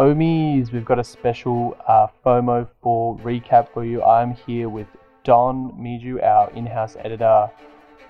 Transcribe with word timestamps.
Omis, 0.00 0.72
we've 0.72 0.86
got 0.86 0.98
a 0.98 1.04
special 1.04 1.76
uh, 1.86 2.06
FOMO 2.24 2.66
for 2.80 3.18
recap 3.18 3.70
for 3.70 3.84
you. 3.84 4.02
I'm 4.02 4.32
here 4.32 4.70
with 4.70 4.86
Don 5.24 5.72
Miju, 5.78 6.24
our 6.24 6.50
in-house 6.52 6.96
editor. 7.00 7.50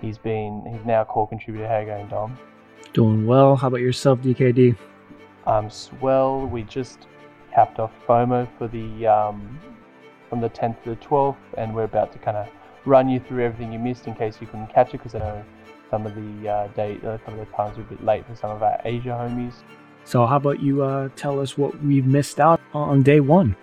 He's 0.01 0.17
been 0.17 0.65
he's 0.71 0.87
now 0.87 1.03
a 1.03 1.05
core 1.05 1.27
contributor. 1.27 1.67
How 1.67 1.81
you 1.81 1.87
going, 1.87 2.07
Dom? 2.07 2.39
Doing 2.93 3.27
well. 3.27 3.57
How 3.57 3.67
about 3.67 3.81
yourself, 3.81 4.21
DKD? 4.21 4.77
I'm 5.49 5.69
swell. 5.69 6.47
We 6.47 6.63
just 6.63 7.09
capped 7.53 7.81
off 7.81 7.91
FOMO 8.07 8.47
for 8.57 8.69
the 8.69 9.09
um, 9.09 9.59
from 10.29 10.41
the 10.41 10.51
10th 10.51 10.85
to 10.85 10.91
the 10.91 10.97
12th, 10.97 11.35
and 11.59 11.75
we're 11.75 11.83
about 11.83 12.13
to 12.13 12.21
kind 12.21 12.37
of 12.37 12.47
run 12.85 13.09
you 13.09 13.19
through 13.19 13.45
everything 13.45 13.73
you 13.73 13.81
missed 13.81 14.07
in 14.07 14.15
case 14.15 14.37
you 14.41 14.47
couldn't 14.47 14.73
catch 14.73 14.91
it, 14.91 14.99
because 14.99 15.17
I 15.17 15.19
know 15.19 15.45
some 15.91 16.07
of 16.07 16.15
the 16.15 16.49
uh, 16.49 16.69
date, 16.69 17.03
uh, 17.03 17.19
some 17.25 17.37
of 17.37 17.41
the 17.41 17.53
times 17.53 17.77
were 17.77 17.83
a 17.83 17.87
bit 17.87 18.05
late 18.05 18.25
for 18.29 18.37
some 18.37 18.53
of 18.53 18.63
our 18.63 18.81
Asia 18.85 19.09
homies. 19.09 19.55
So, 20.11 20.27
how 20.27 20.39
about 20.39 20.61
you 20.61 20.83
uh, 20.83 21.09
tell 21.15 21.39
us 21.39 21.57
what 21.57 21.81
we've 21.85 22.05
missed 22.05 22.41
out 22.41 22.61
on 22.75 23.05
day 23.05 23.21
one? 23.21 23.55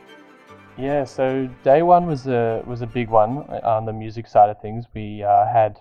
Yeah, 0.77 1.03
so 1.03 1.49
day 1.61 1.81
one 1.81 2.05
was 2.05 2.25
a 2.25 2.63
was 2.65 2.81
a 2.81 2.88
big 2.88 3.09
one 3.09 3.39
on 3.65 3.83
the 3.83 3.91
music 3.91 4.27
side 4.27 4.49
of 4.49 4.61
things. 4.61 4.85
We 4.95 5.23
uh, 5.23 5.45
had 5.45 5.77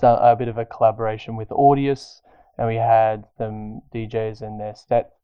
a 0.00 0.36
bit 0.36 0.46
of 0.46 0.56
a 0.56 0.64
collaboration 0.64 1.34
with 1.34 1.48
Audius, 1.48 2.20
and 2.56 2.68
we 2.68 2.76
had 2.76 3.24
some 3.36 3.82
DJs 3.92 4.40
and 4.40 4.60
their 4.60 4.76
set 4.76 5.14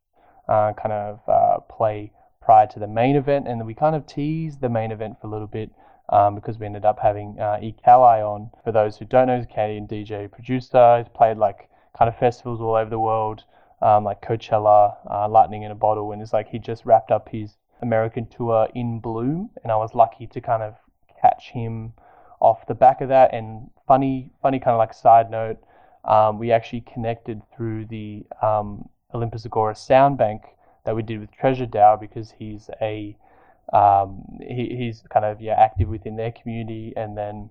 uh, 0.49 0.73
kind 0.73 0.93
of 0.93 1.21
uh, 1.29 1.61
play 1.71 2.11
prior 2.41 2.67
to 2.67 2.81
the 2.81 2.89
main 2.89 3.15
event, 3.15 3.47
and 3.47 3.65
we 3.65 3.75
kind 3.75 3.95
of 3.95 4.09
teased 4.09 4.61
the 4.61 4.69
main 4.69 4.91
event 4.91 5.21
for 5.21 5.29
a 5.29 5.31
little 5.31 5.47
bit 5.47 5.71
um, 6.09 6.35
because 6.35 6.59
we 6.59 6.67
ended 6.67 6.85
up 6.85 6.99
having 6.99 7.39
uh, 7.39 7.61
on. 7.87 8.51
For 8.65 8.73
those 8.73 8.97
who 8.97 9.05
don't 9.05 9.29
know, 9.29 9.37
he's 9.37 9.45
a 9.45 9.55
Canadian 9.55 9.87
DJ 9.87 10.29
producer. 10.29 10.99
He's 10.99 11.13
played 11.15 11.37
like 11.37 11.69
kind 11.97 12.09
of 12.09 12.19
festivals 12.19 12.61
all 12.61 12.75
over 12.75 12.91
the 12.91 12.99
world, 12.99 13.45
um, 13.83 14.05
like 14.05 14.23
Coachella, 14.23 14.97
uh, 15.11 15.29
Lightning 15.29 15.65
in 15.65 15.73
a 15.73 15.75
Bottle, 15.75 16.13
and 16.13 16.23
it's 16.23 16.33
like 16.33 16.49
he 16.49 16.59
just 16.59 16.87
wrapped 16.87 17.11
up 17.11 17.29
his 17.29 17.57
American 17.83 18.27
tour 18.27 18.69
in 18.75 19.01
Bloom, 19.01 19.51
and 19.63 19.73
I 19.73 19.77
was 19.77 19.95
lucky 19.95 20.27
to 20.29 20.41
kind 20.41 20.63
of 20.63 20.75
catch 21.21 21.51
him 21.51 21.93
off 22.41 22.67
the 22.67 22.75
back 22.75 23.01
of 23.01 23.09
that. 23.09 23.35
And 23.35 23.71
funny, 23.87 24.31
funny 24.41 24.59
kind 24.59 24.73
of 24.73 24.79
like 24.79 24.95
side 24.95 25.31
note, 25.31 25.59
um, 26.05 26.39
we 26.39 26.53
actually 26.53 26.83
connected 26.83 27.43
through 27.55 27.87
the 27.87 28.25
um, 28.41 28.89
Olympus 29.15 29.45
Agora 29.45 29.75
sound 29.75 30.17
bank 30.17 30.43
that 30.85 30.95
we 30.97 31.03
did 31.03 31.21
with 31.21 31.31
Treasure 31.33 31.67
DAO 31.67 32.01
because 32.01 32.33
he's 32.39 32.71
a 32.81 33.17
um, 33.73 34.25
he, 34.41 34.77
he's 34.77 35.03
kind 35.11 35.25
of 35.25 35.41
yeah 35.41 35.55
active 35.59 35.89
within 35.89 36.17
their 36.17 36.33
community. 36.33 36.93
And 36.97 37.17
then 37.17 37.51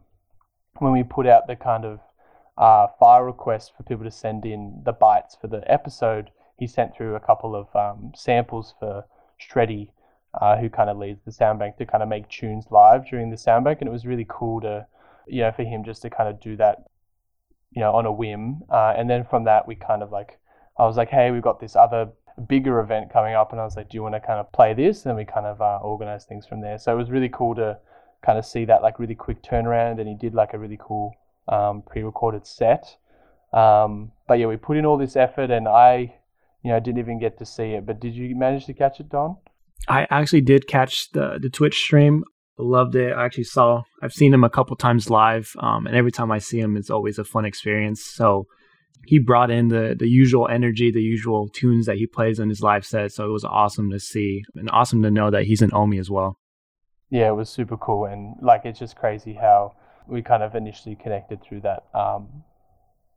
when 0.79 0.93
we 0.93 1.03
put 1.03 1.27
out 1.27 1.47
the 1.47 1.55
kind 1.55 1.85
of 1.85 1.99
uh, 2.61 2.85
file 2.99 3.23
request 3.23 3.73
for 3.75 3.81
people 3.81 4.05
to 4.05 4.11
send 4.11 4.45
in 4.45 4.83
the 4.85 4.93
bytes 4.93 5.39
for 5.39 5.47
the 5.47 5.63
episode, 5.65 6.29
he 6.59 6.67
sent 6.67 6.95
through 6.95 7.15
a 7.15 7.19
couple 7.19 7.55
of 7.55 7.75
um, 7.75 8.11
samples 8.15 8.75
for 8.79 9.03
Shreddy, 9.41 9.89
uh, 10.39 10.57
who 10.57 10.69
kind 10.69 10.87
of 10.87 10.97
leads 10.97 11.19
the 11.25 11.31
sound 11.31 11.57
bank 11.57 11.77
to 11.77 11.87
kind 11.87 12.03
of 12.03 12.07
make 12.07 12.29
tunes 12.29 12.67
live 12.69 13.09
during 13.09 13.31
the 13.31 13.37
sound 13.37 13.65
bank, 13.65 13.79
and 13.81 13.87
it 13.87 13.91
was 13.91 14.05
really 14.05 14.27
cool 14.29 14.61
to 14.61 14.85
you 15.27 15.41
know 15.41 15.51
for 15.51 15.63
him 15.63 15.83
just 15.83 16.03
to 16.03 16.09
kind 16.09 16.29
of 16.29 16.39
do 16.39 16.55
that 16.57 16.85
you 17.71 17.81
know 17.81 17.93
on 17.93 18.05
a 18.05 18.11
whim. 18.11 18.61
Uh, 18.69 18.93
and 18.95 19.09
then 19.09 19.25
from 19.27 19.43
that 19.45 19.67
we 19.67 19.73
kind 19.73 20.03
of 20.03 20.11
like 20.11 20.39
I 20.77 20.85
was 20.85 20.97
like, 20.97 21.09
hey, 21.09 21.31
we've 21.31 21.41
got 21.41 21.59
this 21.59 21.75
other 21.75 22.09
bigger 22.47 22.79
event 22.79 23.11
coming 23.11 23.33
up, 23.33 23.51
and 23.51 23.59
I 23.59 23.63
was 23.63 23.75
like, 23.75 23.89
do 23.89 23.97
you 23.97 24.03
want 24.03 24.13
to 24.13 24.21
kind 24.21 24.39
of 24.39 24.51
play 24.51 24.75
this? 24.75 25.07
And 25.07 25.15
we 25.15 25.25
kind 25.25 25.47
of 25.47 25.61
uh, 25.61 25.79
organized 25.81 26.27
things 26.27 26.45
from 26.45 26.61
there. 26.61 26.77
So 26.77 26.93
it 26.93 26.95
was 26.95 27.09
really 27.09 27.29
cool 27.29 27.55
to 27.55 27.79
kind 28.23 28.37
of 28.37 28.45
see 28.45 28.65
that 28.65 28.83
like 28.83 28.99
really 28.99 29.15
quick 29.15 29.41
turnaround, 29.41 29.99
and 29.99 30.07
he 30.07 30.13
did 30.13 30.35
like 30.35 30.53
a 30.53 30.59
really 30.59 30.77
cool 30.79 31.15
um, 31.52 31.83
pre-recorded 31.83 32.47
set. 32.47 32.97
Um, 33.53 34.11
but 34.27 34.39
yeah, 34.39 34.47
we 34.47 34.57
put 34.57 34.77
in 34.77 34.85
all 34.85 34.97
this 34.97 35.16
effort, 35.16 35.52
and 35.52 35.67
I, 35.67 36.16
you 36.63 36.71
know, 36.71 36.80
didn't 36.80 36.99
even 36.99 37.19
get 37.19 37.38
to 37.39 37.45
see 37.45 37.73
it. 37.73 37.85
But 37.85 37.99
did 37.99 38.16
you 38.16 38.35
manage 38.35 38.66
to 38.66 38.73
catch 38.73 38.99
it, 38.99 39.09
Don? 39.09 39.38
I 39.88 40.07
actually 40.09 40.41
did 40.41 40.67
catch 40.67 41.12
the 41.12 41.38
the 41.41 41.50
Twitch 41.50 41.75
stream. 41.75 42.23
Loved 42.57 42.95
it. 42.95 43.13
I 43.13 43.25
actually 43.25 43.45
saw. 43.45 43.84
I've 44.01 44.13
seen 44.13 44.34
him 44.34 44.44
a 44.44 44.50
couple 44.50 44.75
times 44.75 45.09
live, 45.09 45.51
um, 45.59 45.88
and 45.88 45.95
every 45.95 46.12
time 46.12 46.31
I 46.31 46.38
see 46.38 46.59
him, 46.59 46.78
it's 46.78 46.89
always 46.89 47.17
a 47.17 47.23
fun 47.23 47.45
experience. 47.45 48.03
So 48.06 48.45
he 49.06 49.19
brought 49.19 49.50
in 49.50 49.69
the 49.69 49.95
the 49.97 50.07
usual 50.07 50.47
energy, 50.47 50.91
the 50.91 51.01
usual 51.01 51.50
tunes 51.50 51.88
that 51.88 51.97
he 51.97 52.06
plays 52.07 52.39
in 52.39 52.50
his 52.50 52.62
live 52.62 52.85
set. 52.85 53.12
So 53.12 53.25
it 53.25 53.31
was 53.31 53.44
awesome 53.44 53.89
to 53.91 54.00
see 54.00 54.44
and 54.56 54.69
awesome 54.72 55.01
to 55.01 55.12
know 55.12 55.31
that 55.31 55.45
he's 55.45 55.62
an 55.62 55.72
Omi 55.73 55.97
as 55.97 56.09
well. 56.09 56.38
Yeah, 57.09 57.29
it 57.29 57.35
was 57.35 57.50
super 57.50 57.78
cool, 57.78 58.06
and 58.06 58.35
like 58.41 58.62
it's 58.66 58.79
just 58.79 58.95
crazy 58.95 59.33
how 59.33 59.73
we 60.07 60.22
kind 60.22 60.44
of 60.44 60.56
initially 60.56 60.95
connected 60.95 61.41
through 61.41 61.62
that, 61.62 61.85
um, 61.94 62.44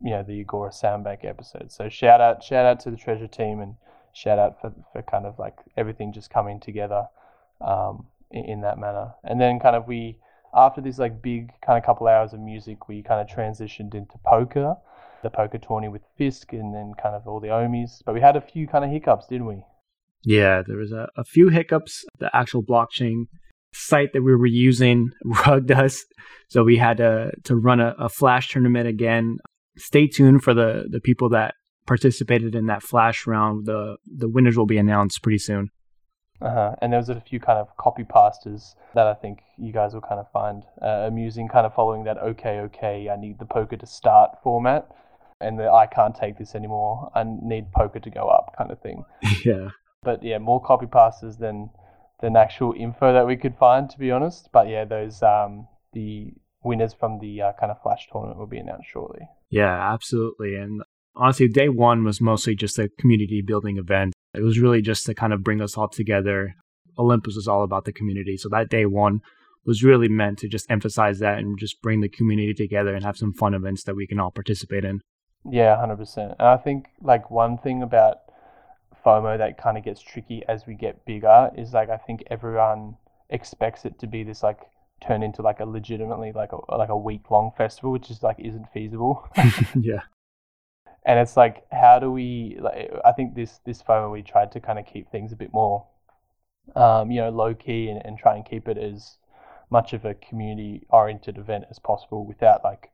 you 0.01 0.11
know, 0.11 0.23
the 0.23 0.41
Agora 0.41 0.71
Soundbank 0.71 1.25
episode. 1.25 1.73
So 1.73 1.89
shout 1.89 2.21
out, 2.21 2.43
shout 2.43 2.67
out 2.67 2.81
to 2.81 2.91
the 2.91 2.97
Treasure 2.97 3.29
team, 3.29 3.61
and 3.61 3.75
shout 4.13 4.39
out 4.39 4.61
for 4.61 4.73
for 4.93 5.03
kind 5.03 5.27
of 5.27 5.39
like 5.39 5.57
everything 5.77 6.13
just 6.13 6.31
coming 6.31 6.61
together 6.61 7.07
um, 7.61 8.07
in, 8.31 8.45
in 8.45 8.61
that 8.63 8.79
manner. 8.79 9.15
And 9.25 9.41
then 9.41 9.59
kind 9.59 9.77
of 9.77 9.87
we 9.87 10.19
after 10.55 10.81
this 10.81 10.99
like 10.99 11.23
big 11.23 11.51
kind 11.65 11.79
of 11.79 11.85
couple 11.85 12.07
hours 12.07 12.33
of 12.33 12.41
music, 12.41 12.89
we 12.89 13.03
kind 13.03 13.21
of 13.21 13.35
transitioned 13.35 13.95
into 13.95 14.19
poker 14.25 14.77
the 15.25 15.31
poker 15.31 15.59
tourney 15.59 15.89
with 15.89 16.03
Fisk 16.17 16.53
and 16.53 16.73
then 16.73 16.93
kind 17.03 17.17
of 17.17 17.27
all 17.27 17.41
the 17.41 17.49
Omis. 17.49 18.03
But 18.05 18.15
we 18.15 18.21
had 18.21 18.37
a 18.37 18.41
few 18.41 18.69
kind 18.69 18.85
of 18.85 18.91
hiccups, 18.91 19.27
didn't 19.27 19.47
we? 19.47 19.63
Yeah, 20.23 20.63
there 20.65 20.77
was 20.77 20.93
a, 20.93 21.09
a 21.17 21.25
few 21.25 21.49
hiccups. 21.49 22.05
The 22.19 22.31
actual 22.33 22.63
blockchain 22.63 23.27
site 23.75 24.13
that 24.13 24.23
we 24.23 24.35
were 24.35 24.47
using 24.47 25.11
rugged 25.25 25.73
us, 25.73 26.05
so 26.49 26.65
we 26.65 26.77
had 26.77 26.99
to 26.99 27.33
to 27.45 27.57
run 27.57 27.81
a, 27.81 27.95
a 27.99 28.09
flash 28.09 28.51
tournament 28.51 28.89
again. 28.89 29.39
Stay 29.77 30.07
tuned 30.07 30.43
for 30.43 30.55
the 30.55 30.87
the 30.89 31.01
people 31.01 31.29
that 31.31 31.55
participated 31.87 32.55
in 32.55 32.67
that 32.67 32.83
flash 32.83 33.27
round. 33.27 33.67
The 33.67 33.97
the 34.07 34.29
winners 34.29 34.57
will 34.57 34.67
be 34.67 34.79
announced 34.79 35.23
pretty 35.23 35.39
soon. 35.39 35.71
Uh-huh. 36.41 36.75
And 36.83 36.93
there 36.93 36.99
was 36.99 37.09
a 37.09 37.21
few 37.21 37.41
kind 37.41 37.59
of 37.59 37.69
copy 37.77 38.03
pastas 38.03 38.75
that 38.95 39.07
I 39.07 39.15
think 39.15 39.39
you 39.57 39.73
guys 39.73 39.95
will 39.95 40.03
kind 40.03 40.21
of 40.21 40.31
find 40.33 40.63
uh, 40.83 41.07
amusing, 41.07 41.49
kind 41.49 41.65
of 41.65 41.75
following 41.75 42.05
that 42.05 42.19
okay, 42.19 42.59
okay, 42.61 43.09
I 43.09 43.17
need 43.17 43.39
the 43.39 43.47
poker 43.47 43.77
to 43.77 43.87
start 43.87 44.33
format 44.43 44.89
and 45.41 45.59
the 45.59 45.71
I 45.71 45.87
can't 45.87 46.15
take 46.15 46.39
this 46.39 46.55
anymore. 46.55 47.11
I 47.15 47.25
need 47.25 47.71
poker 47.73 48.01
to 48.01 48.11
go 48.11 48.29
up 48.29 48.55
kind 48.57 48.71
of 48.71 48.81
thing. 48.81 49.05
Yeah. 49.45 49.69
But 50.03 50.23
yeah, 50.23 50.39
more 50.39 50.63
copy 50.63 50.87
passes 50.87 51.37
than 51.39 51.71
than 52.25 52.37
actual 52.37 52.73
info 52.73 53.13
that 53.13 53.27
we 53.27 53.37
could 53.37 53.55
find, 53.57 53.91
to 53.91 53.99
be 53.99 54.11
honest. 54.11 54.49
But 54.51 54.69
yeah, 54.69 54.85
those 54.87 55.23
um 55.23 55.69
the 55.93 56.33
winners 56.65 56.95
from 56.95 57.19
the 57.21 57.43
uh, 57.43 57.53
kind 57.61 57.71
of 57.71 57.81
flash 57.83 58.09
tournament 58.11 58.39
will 58.39 58.47
be 58.47 58.59
announced 58.59 58.89
shortly. 58.91 59.29
Yeah, 59.51 59.93
absolutely. 59.93 60.57
And 60.57 60.83
honestly, 61.15 61.49
day 61.49 61.69
one 61.69 62.03
was 62.03 62.23
mostly 62.23 62.55
just 62.57 62.79
a 62.79 62.89
community 62.99 63.43
building 63.47 63.77
event. 63.77 64.15
It 64.33 64.43
was 64.43 64.59
really 64.59 64.81
just 64.81 65.05
to 65.07 65.15
kind 65.15 65.35
of 65.35 65.45
bring 65.45 65.61
us 65.61 65.77
all 65.77 65.89
together. 65.89 66.55
Olympus 66.99 67.37
is 67.37 67.47
all 67.47 67.63
about 67.63 67.85
the 67.85 67.93
community. 67.93 68.39
So 68.39 68.49
that 68.49 68.71
day 68.71 68.87
one 68.87 69.21
was 69.67 69.85
really 69.85 70.09
meant 70.09 70.39
to 70.39 70.49
just 70.49 70.71
emphasize 70.71 71.19
that 71.19 71.39
and 71.39 71.59
just 71.59 71.83
bring 71.83 72.01
the 72.01 72.09
community 72.09 72.55
together 72.55 72.95
and 72.95 73.05
have 73.05 73.19
some 73.19 73.35
fun 73.35 73.55
events 73.55 73.85
that 73.85 73.97
we 73.97 74.07
can 74.07 74.19
all 74.19 74.31
participate 74.31 74.85
in. 74.85 75.01
Yeah, 75.45 75.79
hundred 75.79 75.97
percent. 75.97 76.33
And 76.39 76.49
I 76.49 76.57
think 76.57 76.87
like 77.03 77.31
one 77.31 77.59
thing 77.59 77.83
about 77.83 78.24
FOMO 79.05 79.39
that 79.39 79.59
kind 79.59 79.77
of 79.77 79.85
gets 79.85 80.01
tricky 80.01 80.43
as 80.49 80.67
we 80.67 80.75
get 80.75 81.05
bigger 81.05 81.51
is 81.57 81.73
like 81.73 81.91
I 81.91 81.97
think 81.97 82.25
everyone 82.31 82.97
expects 83.31 83.85
it 83.85 83.99
to 83.99 84.07
be 84.07 84.23
this 84.23 84.43
like 84.43 84.61
turn 85.01 85.23
into 85.23 85.43
like 85.43 85.61
a 85.61 85.65
legitimately 85.65 86.33
like 86.33 86.53
a 86.53 86.77
like 86.77 86.89
a 86.89 86.97
week 86.97 87.31
long 87.31 87.53
festival, 87.57 87.93
which 87.93 88.11
is 88.11 88.23
like 88.23 88.37
isn't 88.39 88.67
feasible. 88.73 89.29
yeah. 89.81 90.03
And 91.07 91.19
it's 91.19 91.37
like, 91.37 91.65
how 91.71 91.99
do 91.99 92.11
we? 92.11 92.57
Like, 92.59 92.91
I 93.05 93.13
think 93.13 93.35
this 93.35 93.61
this 93.67 93.83
FOMO 93.83 94.11
we 94.11 94.23
tried 94.23 94.53
to 94.53 94.61
kind 94.61 94.79
of 94.79 94.87
keep 94.87 95.11
things 95.11 95.33
a 95.33 95.37
bit 95.37 95.53
more, 95.53 95.87
um, 96.75 97.11
you 97.11 97.21
know, 97.21 97.31
low 97.31 97.55
key 97.55 97.89
and, 97.89 98.05
and 98.05 98.19
try 98.19 98.37
and 98.37 98.45
keep 98.45 98.69
it 98.69 98.79
as 98.79 99.19
much 99.71 99.93
of 99.93 100.05
a 100.05 100.15
community 100.15 100.87
oriented 100.89 101.37
event 101.37 101.65
as 101.71 101.79
possible 101.79 102.25
without 102.25 102.63
like 102.65 102.91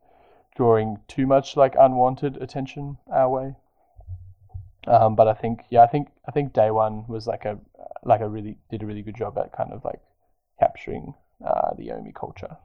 drawing 0.57 0.99
too 1.09 1.27
much 1.27 1.57
like 1.57 1.75
unwanted 1.79 2.37
attention 2.43 2.99
our 3.13 3.29
way. 3.29 3.55
Um, 4.87 5.15
but 5.15 5.29
I 5.29 5.35
think 5.35 5.61
yeah, 5.71 5.83
I 5.83 5.87
think 5.87 6.09
I 6.27 6.31
think 6.31 6.53
day 6.53 6.71
one 6.71 7.05
was 7.07 7.27
like 7.27 7.45
a 7.45 7.59
like 8.05 8.21
a 8.21 8.29
really 8.29 8.59
did 8.71 8.83
a 8.83 8.87
really 8.87 9.03
good 9.03 9.17
job 9.17 9.37
at 9.39 9.53
kind 9.53 9.73
of 9.73 9.85
like 9.85 10.01
capturing 10.59 11.15
uh, 11.47 11.75
the 11.77 11.91
Omi 11.93 12.13
culture. 12.19 12.57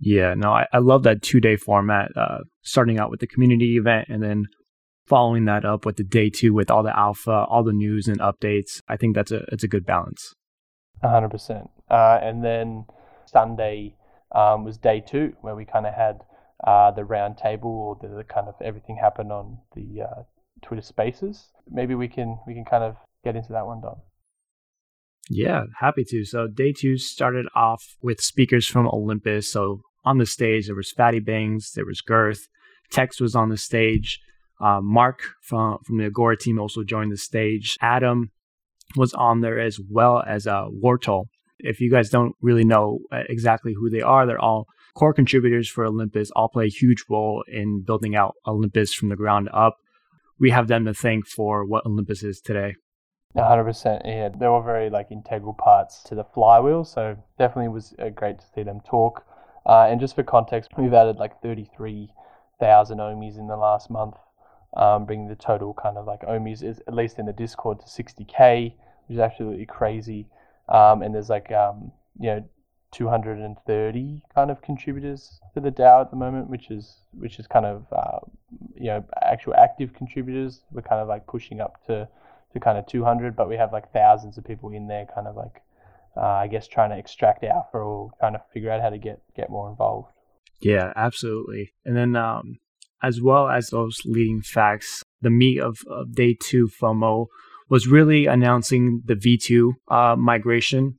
Yeah, 0.00 0.34
no, 0.36 0.52
I, 0.52 0.66
I 0.72 0.78
love 0.78 1.02
that 1.04 1.22
two 1.22 1.40
day 1.40 1.56
format. 1.56 2.10
Uh, 2.16 2.38
starting 2.62 2.98
out 2.98 3.10
with 3.10 3.20
the 3.20 3.26
community 3.26 3.76
event 3.76 4.08
and 4.08 4.22
then 4.22 4.46
following 5.06 5.46
that 5.46 5.64
up 5.64 5.86
with 5.86 5.96
the 5.96 6.04
day 6.04 6.30
two 6.30 6.52
with 6.52 6.70
all 6.70 6.82
the 6.82 6.96
alpha, 6.96 7.46
all 7.48 7.64
the 7.64 7.72
news 7.72 8.08
and 8.08 8.20
updates. 8.20 8.80
I 8.88 8.96
think 8.96 9.14
that's 9.14 9.32
a 9.32 9.42
it's 9.50 9.64
a 9.64 9.68
good 9.68 9.86
balance. 9.86 10.34
hundred 11.02 11.26
uh, 11.26 11.30
percent. 11.30 11.70
And 11.88 12.44
then 12.44 12.84
Sunday 13.24 13.96
um, 14.32 14.64
was 14.64 14.76
day 14.76 15.00
two 15.00 15.34
where 15.40 15.56
we 15.56 15.64
kind 15.64 15.86
of 15.86 15.94
had 15.94 16.20
uh, 16.64 16.90
the 16.90 17.04
round 17.04 17.38
table 17.38 17.70
or 17.70 17.98
the, 18.00 18.14
the, 18.16 18.24
kind 18.24 18.48
of 18.48 18.54
everything 18.60 18.96
happened 18.96 19.32
on 19.32 19.58
the 19.74 20.02
uh, 20.02 20.22
Twitter 20.62 20.82
Spaces. 20.82 21.48
Maybe 21.70 21.94
we 21.94 22.08
can 22.08 22.38
we 22.46 22.54
can 22.54 22.64
kind 22.64 22.84
of 22.84 22.96
get 23.24 23.36
into 23.36 23.52
that 23.52 23.66
one, 23.66 23.80
Don. 23.80 23.96
Yeah, 25.30 25.64
happy 25.80 26.04
to. 26.08 26.24
So 26.24 26.46
day 26.46 26.72
two 26.72 26.96
started 26.96 27.46
off 27.54 27.96
with 28.02 28.20
speakers 28.20 28.66
from 28.66 28.88
Olympus. 28.88 29.52
So 29.52 29.82
on 30.04 30.18
the 30.18 30.26
stage 30.26 30.66
there 30.66 30.76
was 30.76 30.92
Fatty 30.92 31.20
Bangs, 31.20 31.72
there 31.74 31.84
was 31.84 32.00
Girth, 32.00 32.48
Tex 32.90 33.20
was 33.20 33.34
on 33.34 33.50
the 33.50 33.58
stage. 33.58 34.20
Uh, 34.60 34.80
Mark 34.82 35.20
from 35.42 35.78
from 35.84 35.98
the 35.98 36.06
Agora 36.06 36.36
team 36.36 36.58
also 36.58 36.82
joined 36.82 37.12
the 37.12 37.18
stage. 37.18 37.76
Adam, 37.80 38.30
was 38.96 39.12
on 39.14 39.40
there 39.40 39.58
as 39.58 39.78
well 39.90 40.22
as 40.26 40.46
uh, 40.46 40.66
Wartol. 40.82 41.24
If 41.58 41.80
you 41.80 41.90
guys 41.90 42.10
don't 42.10 42.34
really 42.40 42.64
know 42.64 43.00
uh, 43.12 43.22
exactly 43.28 43.74
who 43.74 43.90
they 43.90 44.00
are, 44.00 44.26
they're 44.26 44.40
all 44.40 44.66
core 44.94 45.12
contributors 45.12 45.68
for 45.68 45.84
Olympus, 45.84 46.30
all 46.34 46.48
play 46.48 46.66
a 46.66 46.70
huge 46.70 47.04
role 47.10 47.44
in 47.48 47.82
building 47.84 48.16
out 48.16 48.34
Olympus 48.46 48.94
from 48.94 49.08
the 49.08 49.16
ground 49.16 49.48
up. 49.52 49.76
We 50.40 50.50
have 50.50 50.68
them 50.68 50.84
to 50.84 50.94
thank 50.94 51.26
for 51.26 51.64
what 51.64 51.84
Olympus 51.86 52.22
is 52.22 52.40
today. 52.40 52.74
100%. 53.36 54.02
Yeah, 54.04 54.28
they 54.28 54.46
were 54.46 54.62
very 54.62 54.90
like 54.90 55.10
integral 55.10 55.54
parts 55.54 56.02
to 56.04 56.14
the 56.14 56.24
flywheel. 56.24 56.84
So 56.84 57.16
definitely 57.38 57.68
was 57.68 57.94
uh, 57.98 58.08
great 58.08 58.38
to 58.38 58.44
see 58.54 58.62
them 58.62 58.80
talk. 58.80 59.24
Uh, 59.66 59.86
and 59.88 60.00
just 60.00 60.14
for 60.14 60.22
context, 60.22 60.70
we've 60.78 60.94
added 60.94 61.16
like 61.16 61.40
33,000 61.42 62.98
omis 62.98 63.38
in 63.38 63.48
the 63.48 63.56
last 63.56 63.90
month, 63.90 64.14
um, 64.76 65.04
bringing 65.04 65.28
the 65.28 65.36
total 65.36 65.74
kind 65.74 65.98
of 65.98 66.06
like 66.06 66.22
omis, 66.22 66.62
is, 66.62 66.80
at 66.88 66.94
least 66.94 67.18
in 67.18 67.26
the 67.26 67.32
Discord, 67.32 67.80
to 67.80 67.86
60k, 67.86 68.72
which 69.06 69.16
is 69.16 69.18
absolutely 69.18 69.66
crazy. 69.66 70.26
Um, 70.68 71.02
and 71.02 71.14
there's 71.14 71.28
like, 71.28 71.52
um, 71.52 71.92
you 72.18 72.28
know, 72.28 72.44
230 72.92 74.22
kind 74.34 74.50
of 74.50 74.62
contributors 74.62 75.40
to 75.54 75.60
the 75.60 75.70
DAO 75.70 76.00
at 76.00 76.10
the 76.10 76.16
moment, 76.16 76.48
which 76.48 76.70
is 76.70 77.02
which 77.12 77.38
is 77.38 77.46
kind 77.46 77.66
of 77.66 77.86
uh, 77.92 78.18
you 78.74 78.86
know 78.86 79.04
actual 79.22 79.54
active 79.54 79.92
contributors. 79.94 80.60
We're 80.72 80.82
kind 80.82 81.00
of 81.00 81.08
like 81.08 81.26
pushing 81.26 81.60
up 81.60 81.84
to 81.86 82.08
to 82.52 82.60
kind 82.60 82.78
of 82.78 82.86
200, 82.86 83.36
but 83.36 83.48
we 83.48 83.56
have 83.56 83.72
like 83.72 83.92
thousands 83.92 84.38
of 84.38 84.44
people 84.44 84.70
in 84.70 84.88
there, 84.88 85.06
kind 85.14 85.26
of 85.26 85.36
like 85.36 85.62
uh, 86.16 86.20
I 86.20 86.46
guess 86.46 86.66
trying 86.66 86.90
to 86.90 86.98
extract 86.98 87.44
alpha 87.44 87.78
or 87.78 88.10
trying 88.18 88.32
to 88.32 88.42
figure 88.52 88.70
out 88.70 88.80
how 88.80 88.90
to 88.90 88.98
get 88.98 89.20
get 89.36 89.50
more 89.50 89.68
involved. 89.68 90.08
Yeah, 90.60 90.92
absolutely. 90.96 91.72
And 91.84 91.96
then 91.96 92.16
um, 92.16 92.58
as 93.02 93.20
well 93.20 93.48
as 93.48 93.68
those 93.68 94.00
leading 94.04 94.42
facts, 94.42 95.04
the 95.20 95.30
meat 95.30 95.60
of, 95.60 95.78
of 95.88 96.14
day 96.14 96.36
two 96.40 96.68
FOMO 96.80 97.26
was 97.68 97.86
really 97.86 98.26
announcing 98.26 99.02
the 99.04 99.14
V2 99.14 99.72
uh, 99.88 100.16
migration 100.16 100.97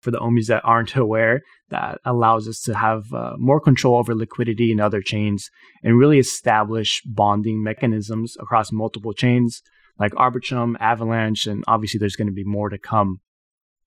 for 0.00 0.10
the 0.10 0.18
omis 0.18 0.46
that 0.46 0.64
aren't 0.64 0.96
aware, 0.96 1.42
that 1.70 1.98
allows 2.04 2.48
us 2.48 2.60
to 2.62 2.74
have 2.74 3.12
uh, 3.12 3.32
more 3.38 3.60
control 3.60 3.96
over 3.96 4.14
liquidity 4.14 4.70
in 4.72 4.80
other 4.80 5.02
chains 5.02 5.50
and 5.82 5.98
really 5.98 6.18
establish 6.18 7.02
bonding 7.04 7.62
mechanisms 7.62 8.36
across 8.40 8.72
multiple 8.72 9.12
chains 9.12 9.62
like 9.98 10.12
Arbitrum, 10.12 10.74
Avalanche, 10.78 11.46
and 11.46 11.64
obviously 11.66 11.98
there's 11.98 12.16
going 12.16 12.28
to 12.28 12.32
be 12.32 12.44
more 12.44 12.68
to 12.68 12.78
come. 12.78 13.20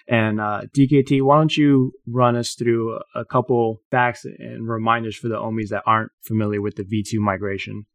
And 0.08 0.42
uh, 0.42 0.62
DKT, 0.76 1.22
why 1.22 1.38
don't 1.38 1.56
you 1.56 1.92
run 2.08 2.36
us 2.36 2.56
through 2.56 3.00
a 3.14 3.24
couple 3.24 3.82
facts 3.92 4.26
and 4.26 4.68
reminders 4.68 5.16
for 5.16 5.28
the 5.28 5.36
omis 5.36 5.70
that 5.70 5.84
aren't 5.86 6.12
familiar 6.22 6.62
with 6.62 6.78
the 6.78 6.84
V2 6.84 7.20
migration? 7.20 7.86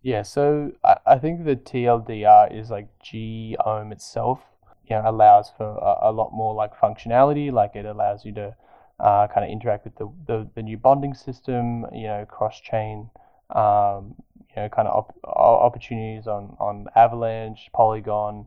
Yeah, 0.00 0.22
so 0.22 0.72
I, 1.04 1.18
think 1.18 1.44
the 1.44 1.56
TLDR 1.56 2.58
is 2.58 2.70
like 2.70 2.88
GOHM 3.04 3.92
itself 3.92 4.40
you 4.88 4.96
know 4.96 5.02
allows 5.04 5.50
for 5.56 5.66
a, 5.66 6.10
a, 6.10 6.12
lot 6.12 6.32
more 6.32 6.54
like 6.54 6.74
functionality. 6.76 7.52
Like 7.52 7.76
it 7.76 7.84
allows 7.84 8.24
you 8.24 8.32
to 8.34 8.56
uh, 9.00 9.28
kind 9.28 9.44
of 9.44 9.50
interact 9.50 9.84
with 9.84 9.96
the, 9.96 10.10
the, 10.26 10.48
the 10.54 10.62
new 10.62 10.76
bonding 10.76 11.14
system. 11.14 11.86
You 11.92 12.08
know, 12.08 12.26
cross 12.28 12.60
chain. 12.60 13.10
Um, 13.50 14.14
you 14.54 14.62
know, 14.62 14.68
kind 14.68 14.88
of 14.88 14.94
op- 14.94 15.14
opportunities 15.24 16.26
on 16.26 16.56
on 16.58 16.86
Avalanche, 16.96 17.70
Polygon, 17.72 18.46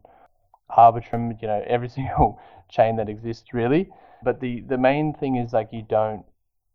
Arbitrum. 0.69 1.41
You 1.41 1.47
know, 1.47 1.63
every 1.67 1.89
single 1.97 2.39
chain 2.69 2.95
that 2.97 3.09
exists 3.09 3.53
really. 3.53 3.89
But 4.23 4.39
the 4.39 4.61
the 4.61 4.77
main 4.77 5.13
thing 5.13 5.35
is 5.35 5.53
like 5.53 5.69
you 5.71 5.81
don't 5.81 6.25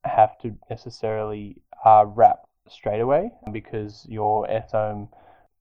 have 0.04 0.38
to 0.38 0.56
necessarily 0.70 1.56
uh, 1.84 2.04
wrap 2.06 2.46
straight 2.68 3.00
away 3.00 3.30
because 3.52 4.06
your 4.08 4.46
sOHM 4.46 5.08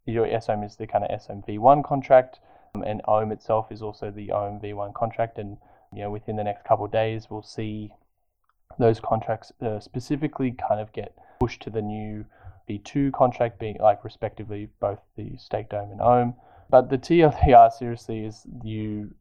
your 0.05 0.27
sOHM 0.27 0.65
is 0.65 0.75
the 0.75 0.87
kind 0.87 1.03
of 1.03 1.19
sOHM-v1 1.19 1.83
contract 1.83 2.39
and 2.83 3.01
OHM 3.07 3.31
itself 3.31 3.71
is 3.71 3.81
also 3.81 4.11
the 4.11 4.29
OHM 4.29 4.61
V1 4.61 4.93
contract. 4.93 5.37
And 5.37 5.57
you 5.93 6.01
know, 6.01 6.11
within 6.11 6.35
the 6.35 6.43
next 6.43 6.65
couple 6.65 6.85
of 6.85 6.91
days, 6.91 7.27
we'll 7.29 7.43
see 7.43 7.91
those 8.77 8.99
contracts 8.99 9.51
uh, 9.61 9.79
specifically 9.79 10.51
kind 10.51 10.81
of 10.81 10.91
get 10.91 11.15
pushed 11.39 11.61
to 11.63 11.69
the 11.69 11.81
new 11.81 12.25
V2 12.69 13.13
contract, 13.13 13.59
being 13.59 13.77
like 13.79 14.03
respectively 14.03 14.69
both 14.79 14.99
the 15.15 15.37
staked 15.37 15.71
OHM 15.71 15.91
and 15.91 16.01
OHM. 16.01 16.35
But 16.69 16.89
the 16.89 16.97
TLDR 16.97 17.71
seriously 17.71 18.25
is 18.25 18.45
you 18.63 19.13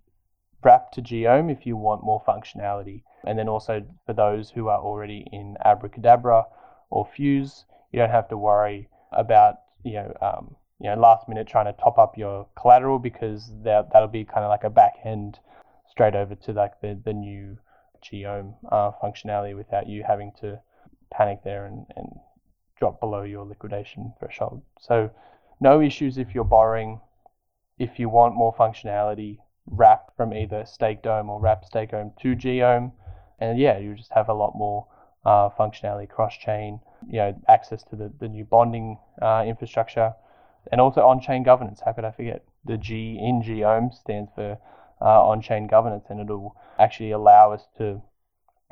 wrap 0.62 0.90
to 0.92 1.02
GOHM 1.02 1.50
if 1.50 1.66
you 1.66 1.76
want 1.76 2.02
more 2.02 2.22
functionality. 2.26 3.02
And 3.26 3.38
then 3.38 3.48
also 3.48 3.84
for 4.06 4.14
those 4.14 4.50
who 4.50 4.68
are 4.68 4.80
already 4.80 5.26
in 5.32 5.56
Abracadabra 5.64 6.44
or 6.90 7.06
Fuse, 7.06 7.64
you 7.92 7.98
don't 7.98 8.10
have 8.10 8.28
to 8.28 8.36
worry 8.36 8.88
about 9.12 9.56
you 9.84 9.94
know 9.94 10.12
um, 10.20 10.56
you 10.84 10.90
know 10.90 11.00
last 11.00 11.26
minute 11.30 11.48
trying 11.48 11.64
to 11.64 11.72
top 11.72 11.96
up 11.96 12.18
your 12.18 12.46
collateral 12.60 12.98
because 12.98 13.50
that 13.62 13.88
that'll 13.90 14.06
be 14.06 14.22
kind 14.22 14.44
of 14.44 14.50
like 14.50 14.64
a 14.64 14.70
back 14.70 14.92
end 15.02 15.38
straight 15.90 16.14
over 16.14 16.34
to 16.34 16.52
like 16.52 16.78
the 16.82 17.00
the 17.06 17.12
new 17.14 17.56
GOHM 18.04 18.54
uh, 18.70 18.90
functionality 19.02 19.56
without 19.56 19.88
you 19.88 20.04
having 20.06 20.30
to 20.40 20.60
panic 21.10 21.38
there 21.42 21.64
and, 21.64 21.86
and 21.96 22.06
drop 22.78 23.00
below 23.00 23.22
your 23.22 23.46
liquidation 23.46 24.12
threshold. 24.18 24.60
So 24.78 25.10
no 25.58 25.80
issues 25.80 26.18
if 26.18 26.34
you're 26.34 26.44
borrowing. 26.44 27.00
If 27.78 27.98
you 27.98 28.10
want 28.10 28.34
more 28.34 28.54
functionality, 28.54 29.38
wrap 29.66 30.14
from 30.18 30.34
either 30.34 30.66
staked 30.66 31.06
OHM 31.06 31.30
or 31.30 31.40
wrap 31.40 31.64
stake 31.64 31.92
OHM 31.92 32.12
to 32.20 32.36
GOHM, 32.36 32.92
and 33.38 33.58
yeah, 33.58 33.78
you 33.78 33.94
just 33.94 34.12
have 34.12 34.28
a 34.28 34.34
lot 34.34 34.52
more 34.54 34.86
uh, 35.24 35.48
functionality 35.48 36.10
cross 36.10 36.36
chain. 36.36 36.80
You 37.08 37.18
know, 37.20 37.42
access 37.48 37.82
to 37.84 37.96
the, 37.96 38.12
the 38.20 38.28
new 38.28 38.44
bonding 38.44 38.98
uh, 39.22 39.44
infrastructure 39.46 40.12
and 40.70 40.80
also 40.80 41.02
on-chain 41.02 41.42
governance. 41.42 41.80
How 41.84 41.92
could 41.92 42.04
I 42.04 42.10
forget? 42.10 42.44
The 42.64 42.76
G 42.76 43.18
in 43.20 43.42
GOHM 43.42 43.92
stands 43.92 44.30
for 44.34 44.58
uh, 45.00 45.26
on-chain 45.26 45.66
governance, 45.66 46.06
and 46.08 46.20
it'll 46.20 46.56
actually 46.78 47.10
allow 47.10 47.52
us 47.52 47.66
to, 47.78 48.02